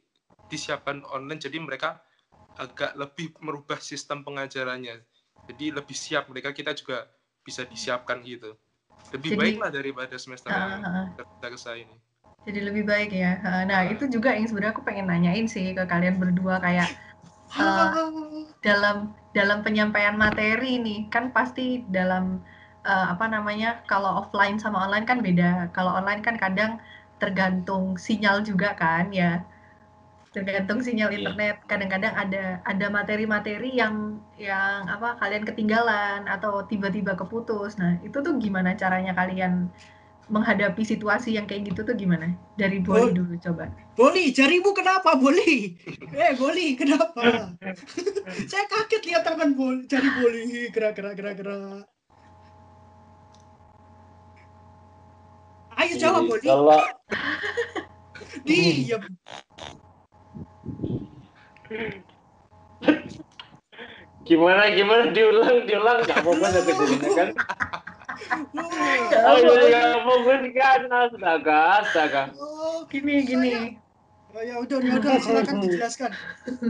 [0.49, 2.01] disiapkan online jadi mereka
[2.59, 5.01] agak lebih merubah sistem pengajarannya
[5.47, 7.07] jadi lebih siap mereka kita juga
[7.41, 8.59] bisa disiapkan gitu
[9.15, 11.75] lebih Jadi- baik lah daripada semester yang Ah, ah, ah.
[11.77, 11.97] ini
[12.47, 13.45] Jadi lebih baik ya.
[13.45, 16.89] Ah, Nah, itu juga yang sebenarnya aku pengen nanyain sih ke kalian berdua kayak
[17.53, 17.89] eh,
[18.67, 22.41] dalam dalam penyampaian materi nih kan pasti dalam
[22.89, 26.81] eh, apa namanya kalau offline sama online kan beda kalau online kan kadang
[27.21, 29.45] tergantung sinyal juga kan ya
[30.29, 31.17] tergantung sinyal Iya.
[31.25, 38.21] internet kadang-kadang ada ada materi-materi yang yang apa kalian ketinggalan atau tiba-tiba keputus nah itu
[38.21, 39.73] tuh gimana caranya kalian
[40.29, 42.93] menghadapi situasi yang kayak gitu tuh gimana dari Oh.
[43.01, 45.75] Boli dulu coba Boli, jarimu kenapa, Boli?
[46.15, 47.51] Eh, Boli, kenapa?
[48.53, 51.83] Saya kaget lihat tangan Boli, jari Boli, gerak-gerak, gerak-gerak.
[55.79, 56.47] Ayo jawab, Jadi, Boli.
[56.47, 56.81] Kalau
[58.49, 59.03] Diam.
[64.25, 67.29] gimana gimana diulang diulang nggak fokus aku jadinya kan
[69.25, 69.65] oh apa-apa.
[69.65, 73.53] iya nggak fokus kan astaga astaga Oh, gini gini
[74.29, 76.13] Oh, ya udah, ya udah, silakan dijelaskan.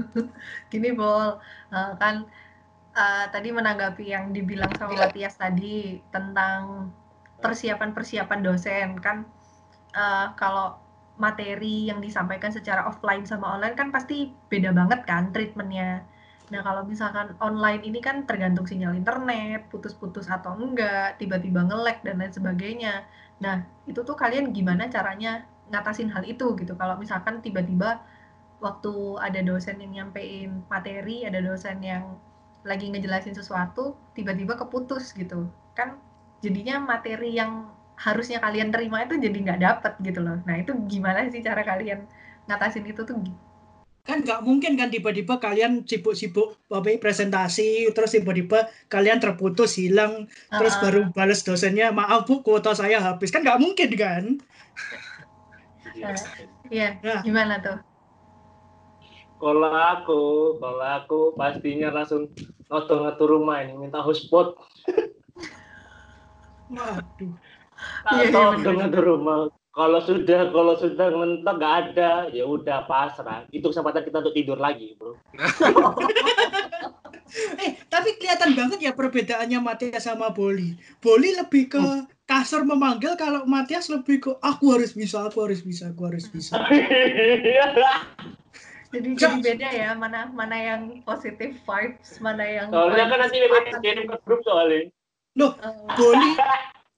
[0.73, 2.23] gini bol Eh, kan
[2.95, 6.89] eh, tadi menanggapi yang dibilang sama Matias tadi tentang
[7.39, 9.27] persiapan-persiapan dosen kan
[9.95, 10.79] eh, kalau
[11.19, 16.07] materi yang disampaikan secara offline sama online kan pasti beda banget kan treatmentnya.
[16.49, 22.23] Nah kalau misalkan online ini kan tergantung sinyal internet putus-putus atau enggak tiba-tiba nge-lag dan
[22.23, 23.05] lain sebagainya.
[23.43, 26.73] Nah itu tuh kalian gimana caranya ngatasin hal itu gitu?
[26.79, 28.01] Kalau misalkan tiba-tiba
[28.63, 32.17] waktu ada dosen yang nyampein materi, ada dosen yang
[32.67, 35.51] lagi ngejelasin sesuatu, tiba-tiba keputus gitu.
[35.75, 36.01] Kan
[36.45, 37.53] jadinya materi yang
[37.99, 40.37] harusnya kalian terima itu jadi nggak dapet gitu loh.
[40.47, 42.01] Nah itu gimana sih cara kalian
[42.49, 43.19] ngatasin itu tuh?
[44.09, 46.49] Kan nggak mungkin kan tiba-tiba kalian sibuk-sibuk
[46.79, 48.59] apa ya, presentasi, terus tiba-tiba
[48.95, 50.13] kalian terputus, hilang,
[50.57, 53.29] terus Ah, baru balas dosennya, maaf bu, kuota saya habis.
[53.35, 54.25] Kan nggak mungkin kan?
[56.73, 57.23] Iya, Nah.
[57.25, 57.77] gimana tuh?
[59.39, 60.21] kalau aku
[60.59, 62.23] kalau aku pastinya langsung
[62.69, 64.59] ngatur ngatur rumah ini minta hotspot
[66.73, 67.33] Waduh.
[68.11, 69.47] Iya, iya, ngatur rumah
[69.79, 72.27] kalau sudah kalau sudah mentok nggak ada.
[72.35, 73.47] Ya udah pasrah.
[73.55, 75.15] Itu kesempatan kita untuk tidur lagi bro.
[77.61, 80.73] Eh, tapi kelihatan banget ya perbedaannya Matias sama Boli.
[80.97, 81.85] Boli lebih ke
[82.25, 86.57] kasar memanggil, kalau Matias lebih ke aku harus bisa, aku harus bisa, aku harus bisa.
[88.89, 93.77] Jadi jadi beda ya mana mana yang positive vibes, mana yang soalnya kan nanti vibes
[93.85, 94.89] kirim ke grup soalnya
[95.39, 96.33] Eh, Boli,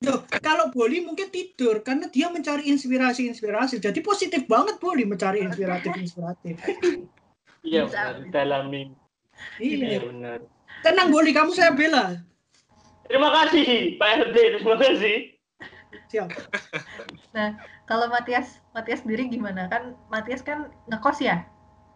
[0.01, 3.85] Loh, kalau Boli mungkin tidur karena dia mencari inspirasi-inspirasi.
[3.85, 6.57] Jadi positif banget Boli mencari inspiratif-inspiratif.
[7.61, 8.17] iya Bisa.
[8.17, 8.97] benar dalam mimpi
[9.61, 10.01] iya Iya.
[10.09, 10.39] benar
[10.81, 12.17] Tenang Boli, kamu saya bela.
[13.05, 15.17] terima kasih Pak RT terima kasih
[16.09, 16.31] Siap.
[17.85, 19.67] Kalau Matias, Matias sendiri gimana?
[19.67, 21.43] Kan Matias kan ngekos ya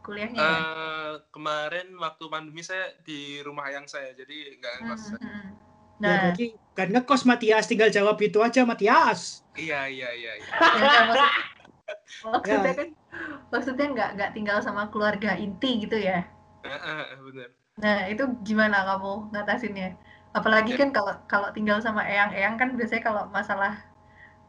[0.02, 0.50] kuliahnya ya?
[0.50, 5.48] Eh, kemarin waktu pandemi saya di rumah ayang saya jadi nggak Hmm, ngekos hmm, hmm.
[5.94, 9.46] Ya Nah, berarti kan ngekos Matias tinggal jawab itu aja Matias.
[9.54, 10.32] Iya iya iya.
[10.34, 10.50] iya.
[10.82, 11.34] ya, maksud-
[12.24, 12.74] maksudnya Ya.
[12.74, 12.88] kan
[13.48, 16.26] maksudnya nggak nggak tinggal sama keluarga inti gitu ya.
[16.66, 17.54] Ah, ah, bener.
[17.78, 19.94] Nah, itu gimana kamu ngatasinnya?
[20.34, 20.78] Apalagi Ya.
[20.82, 23.78] kan kalau kalau tinggal sama eyang-eyang kan biasanya kalau masalah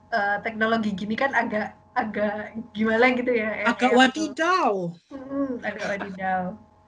[0.10, 3.70] eh, teknologi gini kan agak agak gimana gitu ya.
[3.70, 3.98] Agak eyang-eyang tuh.
[4.02, 4.74] wadidaw.
[5.14, 6.44] Hmm, agak wadidaw.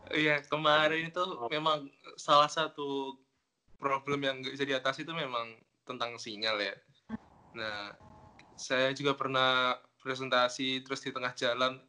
[0.07, 3.19] Iya kemarin itu memang salah satu
[3.77, 5.53] problem yang nggak bisa diatasi itu memang
[5.85, 6.75] tentang sinyal ya.
[7.55, 7.93] Nah,
[8.57, 11.79] saya juga pernah presentasi terus di tengah jalan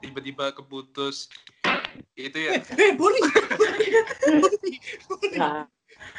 [0.00, 1.28] tiba-tiba keputus
[2.16, 3.20] itu ya Eh, boleh.
[5.36, 5.64] Nah,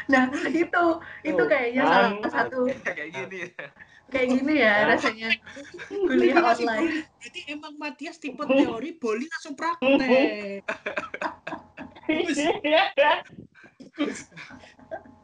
[0.07, 0.85] Nah, itu
[1.23, 2.11] itu Tuh, kayaknya kan.
[2.23, 2.59] salah satu
[2.95, 3.67] kayak gini ya.
[4.07, 5.29] kayak gini ya rasanya
[6.07, 7.03] kuliah online.
[7.19, 10.63] Berarti emang Matias tipe teori, Boli langsung praktek.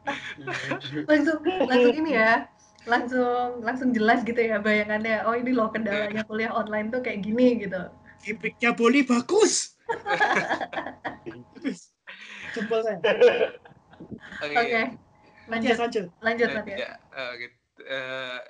[1.10, 2.48] Langsung langsung ini ya.
[2.84, 5.24] Langsung langsung jelas gitu ya bayangannya.
[5.24, 7.80] Oh, ini loh kendalanya kuliah online tuh kayak gini gitu.
[8.24, 9.76] Gimiknya Boli bagus.
[12.54, 12.98] saya.
[14.44, 14.56] Oke.
[14.56, 14.82] Oke.
[15.44, 16.06] Lanjut Matias lanjut.
[16.24, 16.78] lanjut Eh, Matias.
[16.80, 17.56] ya, eh, gitu.
[17.84, 18.40] Eh,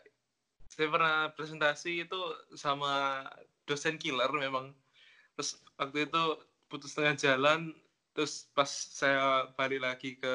[0.71, 2.21] saya pernah presentasi itu
[2.55, 3.27] sama
[3.67, 4.75] dosen killer memang.
[5.35, 6.23] Terus waktu itu
[6.71, 7.75] putus tengah jalan,
[8.15, 10.35] terus pas saya balik lagi ke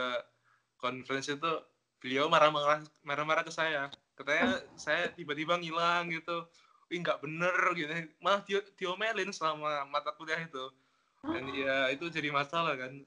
[0.79, 1.51] conference itu
[1.99, 3.91] beliau marah-marah marah-marah ke saya.
[4.15, 6.47] Katanya saya tiba-tiba ngilang gitu.
[6.89, 7.91] Wih nggak bener gitu.
[8.23, 10.71] Malah di diomelin selama mata kuliah itu.
[11.21, 13.03] Dan ya itu jadi masalah kan.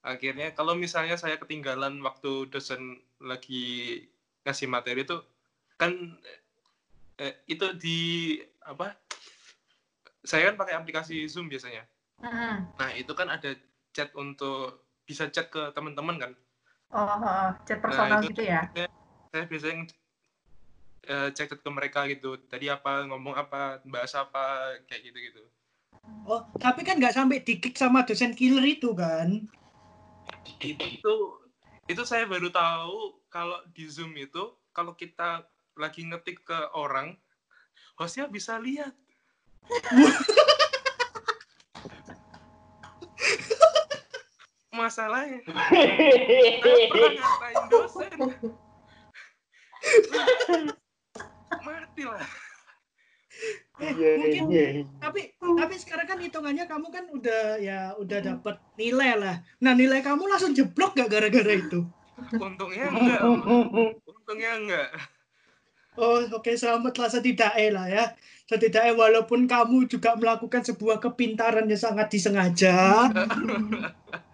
[0.00, 4.00] Akhirnya kalau misalnya saya ketinggalan waktu dosen lagi
[4.46, 5.18] ngasih materi itu
[5.74, 5.92] kan
[7.18, 7.98] eh, itu di
[8.62, 8.94] apa
[10.22, 11.82] saya kan pakai aplikasi Zoom biasanya
[12.22, 12.54] Mm-mm.
[12.78, 13.58] nah itu kan ada
[13.90, 16.32] chat untuk bisa chat ke teman-teman kan
[16.96, 18.64] Oh, oh, oh, chat personal itu- gitu ya.
[19.28, 19.84] saya biasanya
[21.06, 25.44] eh, chat ke mereka gitu tadi apa ngomong apa bahas apa kayak gitu gitu
[26.26, 29.46] Oh, tapi kan nggak sampai dikik sama dosen killer itu kan?
[30.62, 31.14] itu
[31.86, 35.46] itu saya baru tahu kalau di Zoom itu kalau kita
[35.78, 37.14] lagi ngetik ke orang
[37.94, 38.94] hostnya bisa lihat
[44.86, 48.10] masalahnya saya pernah ngatain dosen
[51.66, 52.26] mati lah
[53.76, 54.86] mungkin iya.
[55.02, 59.36] tapi tapi sekarang kan hitungannya kamu kan udah ya udah dapat nilai lah.
[59.60, 61.84] Nah nilai kamu langsung jeblok gak gara-gara itu?
[62.32, 63.20] untungnya enggak
[64.08, 64.88] untungnya enggak
[65.96, 68.04] Oh oke selamatlah setidaknya lah ya.
[68.44, 73.08] Setidaknya walaupun kamu juga melakukan sebuah kepintaran yang sangat disengaja.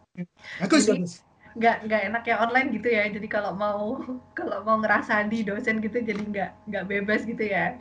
[0.61, 1.14] bagus bagus.
[1.53, 3.05] Nggak nggak enak ya online gitu ya.
[3.12, 4.01] Jadi kalau mau
[4.38, 7.77] kalau mau ngerasa di dosen gitu jadi nggak nggak bebas gitu ya.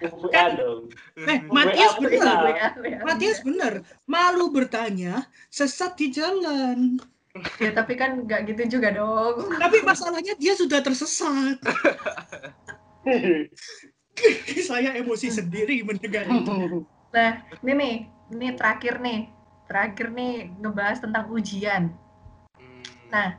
[0.58, 0.90] Dong.
[1.18, 3.00] Eh Matias WA, bener.
[3.02, 3.72] Matias bener.
[4.06, 6.98] Malu bertanya sesat di jalan.
[7.58, 9.50] Ya tapi kan nggak gitu juga dong.
[9.62, 11.58] Tapi masalahnya dia sudah tersesat.
[14.62, 16.86] Saya emosi sendiri mendengar itu.
[17.10, 17.94] Nah, ini nih,
[18.38, 19.26] ini terakhir nih.
[19.64, 21.88] Terakhir nih ngebahas tentang ujian.
[22.58, 22.82] Hmm.
[23.08, 23.30] Nah,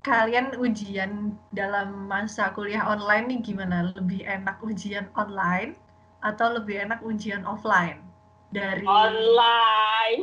[0.00, 3.90] kalian ujian dalam masa kuliah online nih gimana?
[3.96, 5.74] Lebih enak ujian online
[6.20, 7.98] atau lebih enak ujian offline?
[8.54, 10.22] Dari Online.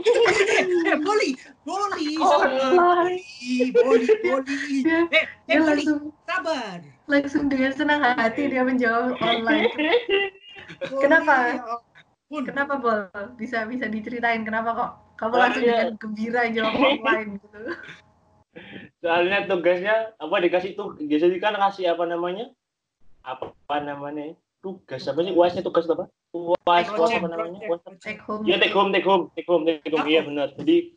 [0.88, 1.36] Eh, Boli,
[1.68, 3.20] Boli, Online.
[3.76, 4.56] Boli, Boli.
[4.88, 6.80] dia, Eh, eh, langsung sabar.
[7.12, 9.68] langsung dengan senang hati dia menjawab online.
[11.04, 11.60] Kenapa?
[12.32, 12.48] Ampun.
[12.48, 13.00] Kenapa Bol?
[13.36, 17.60] Bisa bisa diceritain kenapa kok kamu Soalnya- langsung dengan gembira jawab online gitu?
[19.04, 22.46] Soalnya tugasnya apa dikasih tuh biasanya kan kasih apa namanya?
[23.22, 24.34] Apa, apa namanya?
[24.64, 25.34] Tugas apa sih?
[25.36, 26.08] UASnya tugas apa?
[26.32, 27.60] UAS UAS apa namanya?
[27.68, 27.82] UAS.
[28.00, 28.48] Take home.
[28.48, 30.08] Iya take home, take home, take home, take home.
[30.08, 30.28] Iya home.
[30.34, 30.48] benar.
[30.56, 30.96] Jadi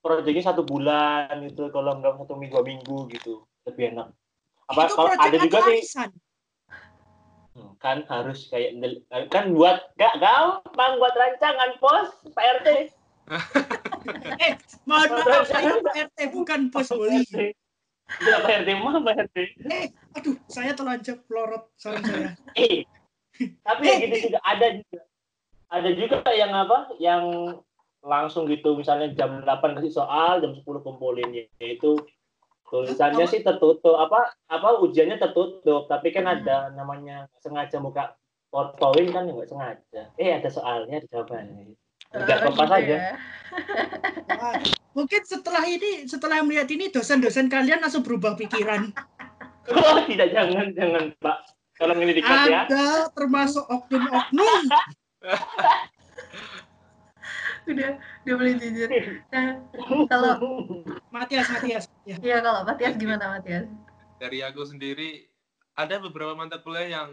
[0.00, 4.08] proyeknya satu bulan gitu, kalau nggak satu minggu dua minggu gitu, lebih enak.
[4.72, 5.80] Apa Itu kalau ada juga sih?
[5.84, 6.12] Hmm,
[7.82, 12.68] kan harus kayak del- kan buat gak gampang buat rancangan pos Pak RT.
[14.40, 14.56] Eh,
[14.88, 17.20] mohon maaf, saya Pak RT bukan bos Boli.
[17.22, 19.36] Tidak Pak RT mah Pak RT.
[20.18, 22.32] Aduh, saya telanjang pelorot sarung saya.
[22.58, 22.82] Eh,
[23.62, 25.00] tapi Eh, gitu juga ada juga.
[25.70, 26.78] Ada juga yang apa?
[26.98, 27.24] Yang
[28.00, 32.00] langsung gitu misalnya jam 8 kasih soal, jam 10 kumpulin yaitu
[32.70, 36.34] tulisannya sih tertutup apa apa ujiannya tertutup tapi kan Hmm.
[36.40, 38.14] ada namanya sengaja buka
[38.50, 41.74] PowerPoint kan nggak sengaja eh ada soalnya ada jawabannya
[42.10, 43.14] nggak saja ya.
[44.34, 44.58] Wah,
[44.90, 48.90] Mungkin setelah ini, setelah melihat ini, dosen-dosen kalian langsung berubah pikiran.
[49.70, 51.38] Oh, tidak jangan jangan Pak.
[51.78, 52.66] Tolong ini dikat ya.
[52.66, 54.66] Ada termasuk oknum-oknum.
[57.70, 57.90] udah
[58.26, 58.90] udah boleh jujur
[59.30, 59.60] nah
[60.08, 60.32] kalau
[61.10, 61.84] Matias, Matias.
[62.08, 62.16] Ya.
[62.22, 63.68] ya kalau Matias gimana Matias
[64.20, 65.24] dari aku sendiri
[65.72, 67.10] ada beberapa mata kuliah yang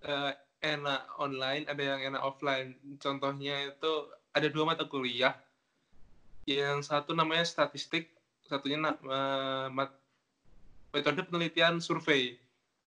[0.00, 0.32] eh,
[0.64, 2.72] enak online, ada yang enak offline.
[2.96, 3.92] Contohnya itu
[4.32, 5.36] ada dua mata kuliah.
[6.48, 8.08] Yang satu namanya statistik,
[8.48, 10.00] satunya eh, mat-
[10.96, 12.40] metode penelitian survei.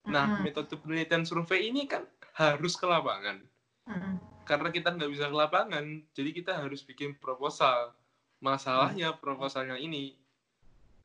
[0.10, 0.50] Nah, Mm-mm.
[0.50, 2.02] metode penelitian survei ini kan
[2.34, 3.45] harus ke lapangan.
[3.86, 4.17] Mm-mm.
[4.45, 5.86] Karena kita nggak bisa ke lapangan,
[6.17, 7.93] jadi kita harus bikin proposal.
[8.41, 10.13] Masalahnya proposalnya ini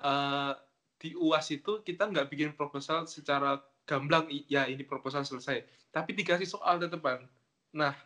[0.00, 0.52] eh,
[1.00, 5.64] di UAS itu kita nggak bikin proposal secara gamblang, ya ini proposal selesai.
[5.90, 7.24] Tapi dikasih soal tetepan.
[7.72, 7.96] Nah,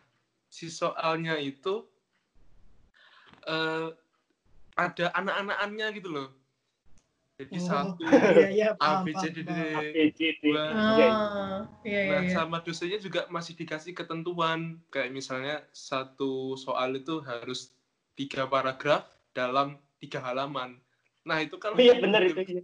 [0.47, 1.83] si soalnya itu
[3.45, 3.89] eh,
[4.75, 6.29] ada anak-anakannya gitu loh.
[7.35, 9.51] Jadi Oh, satu Iya, iya, A, paham, B, C, D, D.
[9.51, 10.67] Iya, iya.
[10.79, 11.07] iya
[11.83, 14.79] iya Nah, iya sama dosennya juga masih dikasih ketentuan.
[14.87, 17.75] Kayak misalnya satu soal itu harus
[18.15, 19.03] tiga paragraf
[19.35, 20.79] dalam tiga halaman.
[21.25, 22.37] Nah, itu kan Oh, Iya benar itu.
[22.45, 22.63] iya.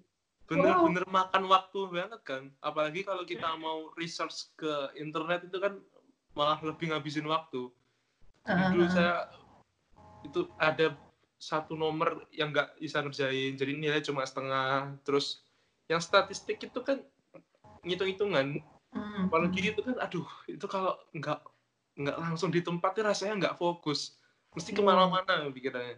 [0.52, 2.44] bener-bener makan waktu banget kan.
[2.60, 5.80] Apalagi kalau kita mau research ke internet itu kan
[6.36, 7.72] malah lebih ngabisin waktu.
[8.44, 9.16] Jadi dulu Ah, saya
[10.28, 10.92] itu ada
[11.40, 15.00] satu nomor yang nggak bisa ngerjain, jadi nilai cuma setengah.
[15.08, 15.40] Terus
[15.88, 17.00] yang statistik itu kan
[17.82, 18.62] ngitung-hitungan,
[18.94, 21.40] mm, apalagi itu kan aduh itu kalau nggak
[21.98, 24.16] nggak langsung di tempatnya rasanya nggak fokus
[24.54, 25.98] mesti ke mana-mana pikirannya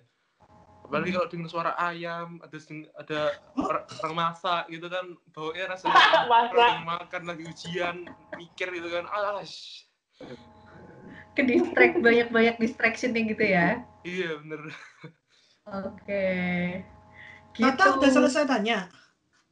[0.84, 2.58] apalagi kalau dengar suara ayam ada
[3.00, 3.20] ada
[3.56, 5.96] orang, masak gitu kan baunya rasanya
[6.54, 7.96] orang makan lagi ujian
[8.36, 9.08] mikir gitu kan
[9.48, 9.88] sh-
[11.34, 13.82] ke distract banyak banyak distractionnya gitu ya?
[14.06, 14.70] Iya bener.
[15.66, 16.26] Oke.
[17.58, 17.66] Gitu.
[17.66, 18.90] Tata udah selesai tanya.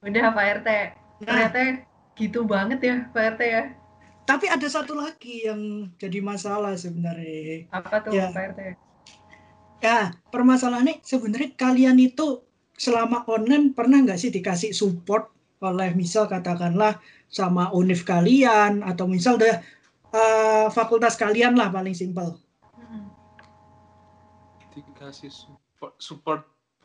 [0.01, 1.85] udah Pak RT Nah, ternyata
[2.17, 3.63] gitu banget ya Pak RT ya.
[4.25, 7.69] Tapi ada satu lagi yang jadi masalah sebenarnya.
[7.73, 8.29] apa tuh Ya.
[8.29, 8.59] Pak RT
[9.81, 12.45] Ya, permasalahannya sebenarnya kalian itu
[12.77, 15.33] selama online pernah nggak sih dikasih support?
[15.61, 19.57] Oleh misal katakanlah sama univ kalian atau misal deh
[20.13, 22.37] eh, fakultas kalian lah paling simpel.
[22.77, 23.09] Mm,
[24.73, 26.41] dikasih support, support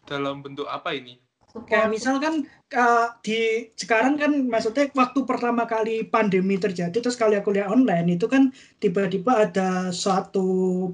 [0.09, 1.21] dalam bentuk apa ini
[1.64, 3.40] Kayak misal kan eh, di
[3.73, 9.49] sekarang kan maksudnya waktu pertama kali pandemi terjadi terus kalian kuliah online itu kan tiba-tiba
[9.49, 10.45] ada suatu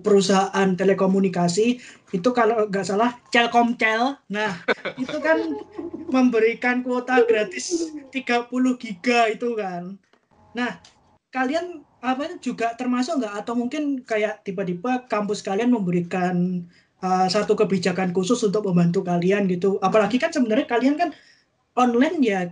[0.06, 1.66] perusahaan telekomunikasi
[2.14, 4.20] itu kalau nggak salah Telkomtel.
[4.30, 4.62] Nah,
[5.00, 5.42] itu kan
[6.12, 9.96] memberikan kuota gratis 30 giga itu kan.
[10.52, 10.78] Nah,
[11.32, 16.66] kalian apa juga termasuk nggak atau mungkin kayak tiba-tiba kampus kalian memberikan
[17.02, 19.76] uh, satu kebijakan khusus untuk membantu kalian gitu.
[19.82, 21.10] Apalagi kan sebenarnya kalian kan
[21.76, 22.46] online ya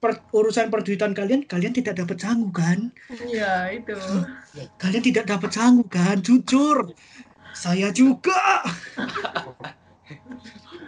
[0.00, 2.88] per- urusan perduitan kalian kalian tidak dapat sangu kan?
[3.28, 3.94] iya itu
[4.80, 6.18] Kalian tidak dapat sangu kan?
[6.24, 6.90] Jujur.
[7.52, 8.64] Saya juga.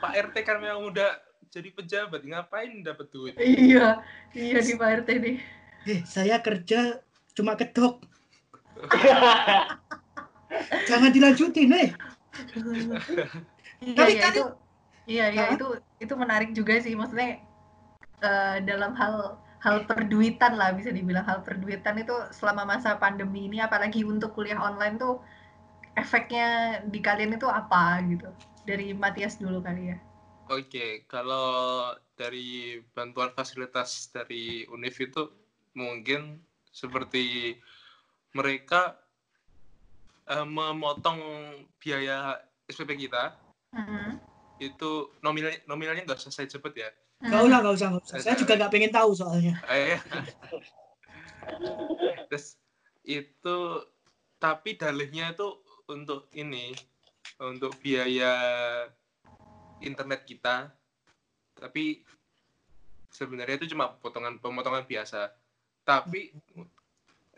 [0.03, 1.14] Pak RT kan memang udah
[1.53, 4.01] jadi pejabat ngapain dapat duit iya
[4.33, 5.37] iya di Pak RT nih
[5.83, 7.03] Eh, saya kerja
[7.35, 8.07] cuma kedok.
[10.88, 11.90] Jangan dilanjutin, eh.
[13.83, 14.45] Iya, iya itu
[15.11, 15.66] iya iya itu
[15.99, 17.42] itu menarik juga sih maksudnya
[18.23, 23.62] eh, dalam hal hal perduitan lah bisa dibilang hal perduitan itu selama masa pandemi ini
[23.62, 25.23] apalagi untuk kuliah online tuh
[25.95, 28.29] efeknya di kalian itu apa gitu?
[28.62, 29.99] Dari Matias dulu kali ya.
[30.51, 35.23] Oke, kalau dari bantuan fasilitas dari UNIF itu
[35.79, 37.57] mungkin seperti
[38.37, 39.01] mereka
[40.33, 41.21] eh, memotong
[41.77, 43.37] biaya SPP kita
[43.73, 44.16] Mhm.
[44.61, 44.90] itu
[45.21, 46.88] nominal nominalnya nggak usah saya sebut ya.
[47.23, 48.16] Gak usah, gak usah, gak usah.
[48.18, 49.55] Saya juga gak pengen tahu soalnya.
[49.71, 49.95] Eh,
[52.27, 52.59] Terus
[53.07, 53.59] itu
[54.38, 55.49] tapi dalihnya itu
[55.87, 56.74] untuk ini
[57.39, 58.35] untuk biaya
[59.78, 60.70] internet kita.
[61.55, 62.03] Tapi
[63.11, 65.30] sebenarnya itu cuma potongan pemotongan biasa.
[65.87, 66.35] Tapi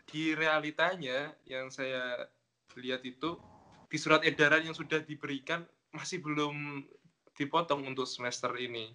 [0.05, 2.25] di realitanya yang saya
[2.79, 3.39] lihat itu
[3.87, 5.63] di surat edaran yang sudah diberikan
[5.95, 6.83] masih belum
[7.35, 8.91] dipotong untuk semester ini.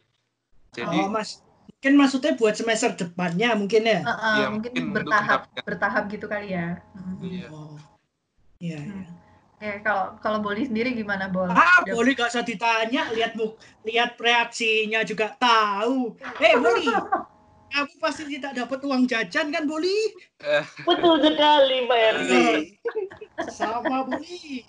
[0.72, 1.40] Jadi Oh, Mas.
[1.70, 4.04] Mungkin maksudnya buat semester depannya mungkin ya?
[4.04, 6.76] Heeh, Iya, mungkin mungkin untuk bertahap bertahap gitu kali ya.
[7.24, 7.46] Iya.
[7.48, 7.78] Oh.
[8.60, 9.04] Iya, iya.
[9.60, 13.56] ya kalau kalau Boli sendiri gimana Bol Ah, Udah- boleh gak usah ditanya, lihat muk,
[13.88, 16.20] lihat reaksinya juga tahu.
[16.20, 16.84] Eh, Boli,
[17.70, 19.94] kamu pasti tidak dapat uang jajan kan, Boli?
[20.88, 22.32] Betul sekali, Pak RT.
[23.58, 24.62] Sama, Boli.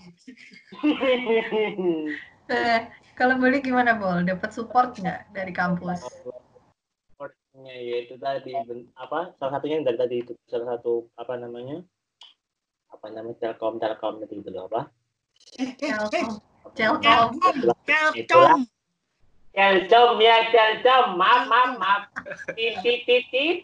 [2.52, 2.80] Eh,
[3.16, 4.28] Kalau boleh gimana, Bol?
[4.28, 6.04] Dapat support nggak dari kampus?
[6.04, 11.80] Supportnya yaitu tadi ben- apa salah satunya yang dari tadi itu salah satu apa namanya
[12.92, 14.92] apa namanya telkom telkom itu gitu loh apa
[15.64, 16.28] Eh, eh, eh,
[16.76, 17.40] Telkom.
[17.40, 17.72] Telkom.
[18.28, 18.62] Telkom,
[19.52, 22.04] Telkom ya telkom maaf maaf maaf.
[22.56, 23.58] Titit titit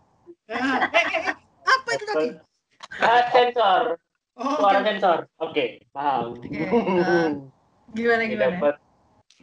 [0.47, 1.35] Ah, eh, eh, eh,
[1.67, 2.27] apa itu tadi?
[3.03, 3.99] Ah, sensor.
[4.39, 5.27] Oh, suara sensor.
[5.43, 6.39] Oke paham.
[7.03, 7.35] Ah.
[7.91, 8.55] Gimana gimana?
[8.55, 8.75] dapat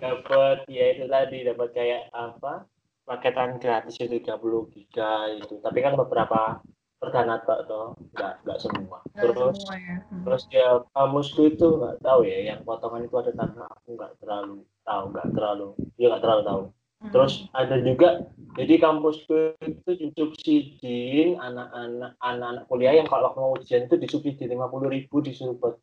[0.00, 2.64] dapat ya itu tadi dapat kayak apa?
[3.04, 5.60] Paketan gratis itu 30 giga itu.
[5.60, 6.64] Tapi kan beberapa
[7.04, 7.86] perdana tok toh
[8.16, 9.96] nggak nggak semua Nggak terus semua ya.
[10.00, 10.22] Hmm.
[10.24, 14.56] terus ya kamusku itu nggak tahu ya yang potongan itu ada tangga aku nggak terlalu
[14.82, 16.62] tahu nggak terlalu dia nggak terlalu tahu
[17.04, 17.12] Hmm.
[17.12, 18.08] terus ada juga
[18.56, 24.88] jadi kampusku itu disubsidiin anak-anak anak-anak kuliah yang kalau mau ujian itu disubsidi lima puluh
[24.88, 25.36] ribu di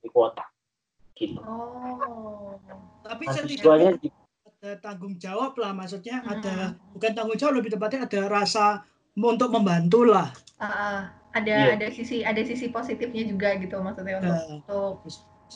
[0.09, 0.41] kuota
[1.13, 2.57] gitu Oh.
[3.05, 4.01] Tapi setidaknya
[4.61, 6.34] ada tanggung jawab lah, maksudnya Hmm.
[6.38, 6.55] ada
[6.89, 8.82] bukan tanggung jawab lebih tepatnya ada rasa
[9.18, 10.28] untuk membantu lah.
[10.59, 10.97] Ah, ah.
[11.38, 11.76] ada Iya.
[11.76, 14.91] ada sisi ada sisi positifnya juga gitu maksudnya untuk Nah, untuk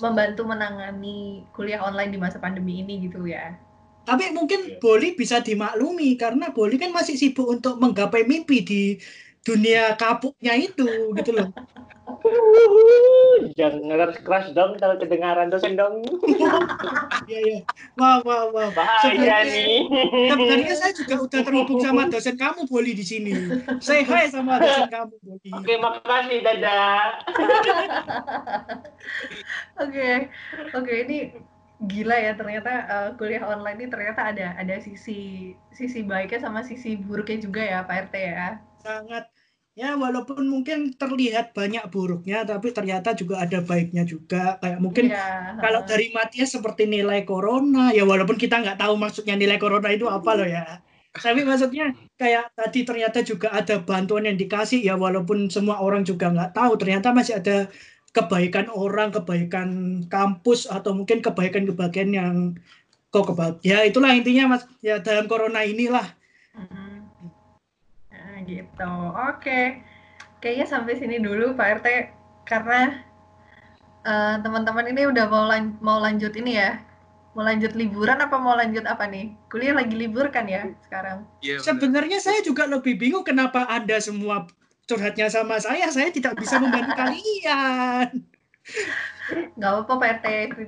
[0.04, 3.56] membantu menangani kuliah online di masa pandemi ini gitu ya.
[4.06, 4.78] tapi mungkin Iya.
[4.82, 8.76] Boli bisa dimaklumi karena Boli kan masih sibuk untuk menggapai mimpi di
[9.46, 10.84] dunia kapuknya itu
[11.18, 11.48] gitu loh.
[13.54, 16.04] jangan keras keras dong kalau kedengaran dosen dong
[17.26, 17.60] Iya iya.
[17.96, 18.70] Wah wah wah.
[18.70, 19.78] bahaya Sebenarnya- nih
[20.30, 23.32] Sebenarnya saya juga udah terhubung sama dosen kamu Boli di sini.
[23.80, 25.50] Say hi sama dosen kamu Boli.
[25.50, 27.02] oke makasih dadah
[29.78, 30.30] Oke,
[30.72, 31.18] oke ini
[31.82, 36.96] gila ya ternyata eh, kuliah online ini ternyata ada ada sisi sisi baiknya sama sisi
[36.96, 38.48] buruknya juga ya Pak RT ya.
[38.80, 39.28] Sangat
[39.82, 44.38] ya walaupun mungkin terlihat banyak buruknya tapi ternyata juga ada baiknya juga.
[44.62, 45.20] Kayak mungkin Iya,
[45.64, 50.06] kalau dari Matias seperti nilai corona ya walaupun kita nggak tahu maksudnya nilai corona itu
[50.18, 50.62] apa loh ya.
[51.16, 51.84] Tapi maksudnya
[52.20, 56.72] kayak tadi ternyata juga ada bantuan yang dikasih ya walaupun semua orang juga nggak tahu
[56.82, 57.52] ternyata masih ada
[58.16, 59.68] kebaikan orang kebaikan
[60.14, 62.36] kampus atau mungkin kebaikan-kebaikan yang
[63.14, 64.64] kok kebal ya itulah intinya mas.
[64.88, 66.06] Ya dalam corona inilah
[66.56, 66.70] Mm-mm.
[66.70, 66.85] Nah,
[68.46, 68.92] gitu.
[69.34, 69.82] Oke.
[70.40, 71.88] Kayaknya sampai sini dulu Pak RT
[72.46, 73.02] karena
[74.06, 76.80] eh, teman-teman ini udah mau lan- mau lanjut ini ya.
[77.36, 79.36] Mau lanjut liburan apa mau lanjut apa nih?
[79.52, 81.28] Kuliah lagi libur kan ya sekarang?
[81.44, 81.66] Iya, benar.
[81.68, 84.48] sebenarnya saya juga lebih bingung kenapa anda semua
[84.86, 88.08] curhatnya sama saya saya tidak bisa membantu kalian
[89.58, 90.28] Nggak apa-apa Pak RT.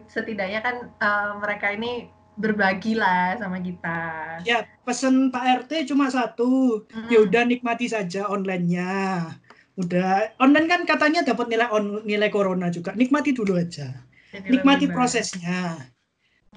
[0.09, 3.99] Setidaknya kan eh, mereka ini berbagi lah sama kita.
[4.45, 6.85] Ya, pesen Pak RT cuma satu.
[6.88, 7.09] Mm-mm.
[7.09, 9.25] Ya udah nikmati saja online-nya.
[9.77, 12.93] Udah online kan katanya dapat nilai on, nilai corona juga.
[12.93, 13.89] Nikmati dulu aja.
[14.33, 15.89] Jadi Nikmati prosesnya.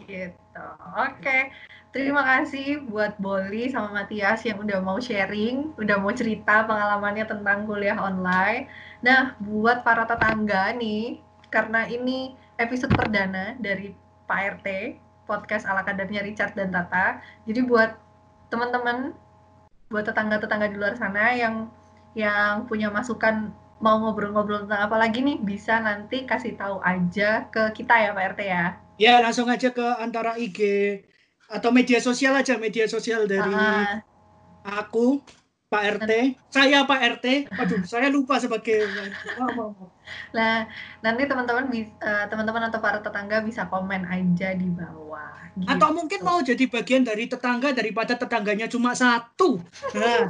[0.05, 0.67] Gitu.
[0.97, 1.53] Oke.
[1.91, 7.67] Terima kasih buat Boli sama Matias yang udah mau sharing, udah mau cerita pengalamannya tentang
[7.67, 8.71] kuliah online.
[9.03, 11.19] Nah, buat para tetangga nih,
[11.51, 13.91] karena ini episode perdana dari
[14.31, 14.69] Pak RT,
[15.31, 17.23] podcast ala kadarnya Richard dan Tata.
[17.47, 17.95] Jadi buat
[18.51, 19.15] teman-teman,
[19.87, 21.71] buat tetangga-tetangga di luar sana yang
[22.19, 27.71] yang punya masukan mau ngobrol-ngobrol tentang apa lagi nih, bisa nanti kasih tahu aja ke
[27.79, 28.67] kita ya Pak RT ya.
[29.01, 30.61] Ya, langsung aja ke antara IG
[31.49, 34.03] atau media sosial aja, media sosial dari Ah,
[34.85, 35.25] aku,
[35.71, 36.13] Pak RT.
[36.51, 37.27] Saya Pak RT.
[37.55, 38.91] Aduh, saya lupa sebagai.
[40.35, 40.67] Nah,
[40.99, 45.31] nanti teman-teman eh, teman-teman atau para tetangga bisa komen aja di bawah.
[45.55, 45.71] Gitu.
[45.71, 49.63] Atau mungkin mau jadi bagian dari tetangga daripada tetangganya cuma satu.
[49.95, 50.27] Nah,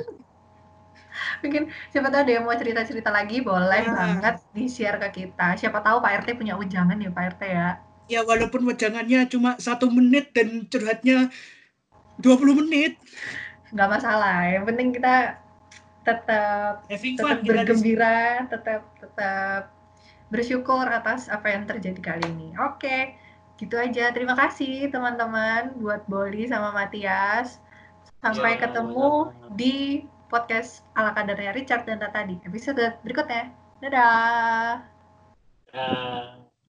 [1.42, 3.96] mungkin siapa tahu ada yang mau cerita-cerita lagi boleh Ah.
[3.96, 5.56] banget di-share ke kita.
[5.56, 7.68] Siapa tahu Pak RT punya ujangan ya Pak RT ya.
[8.10, 11.30] ya walaupun wejangannya cuma satu menit dan curhatnya
[12.18, 12.98] 20 menit
[13.74, 14.38] Nggak masalah.
[14.50, 15.16] Yang penting kita
[16.00, 19.62] tetap tetap bergembira, tetap tetap
[20.30, 22.48] bersyukur atas apa yang terjadi kali ini.
[22.62, 23.14] Oke,
[23.58, 24.14] gitu aja.
[24.14, 27.58] Terima kasih teman-teman buat Boli sama Matias.
[28.22, 29.56] Sampai Ya, ketemu sama-sama.
[29.58, 33.50] di podcast ala kadarnya Richard dan Tata di episode berikutnya.
[33.82, 34.86] Dadah.
[35.74, 36.39] Ah.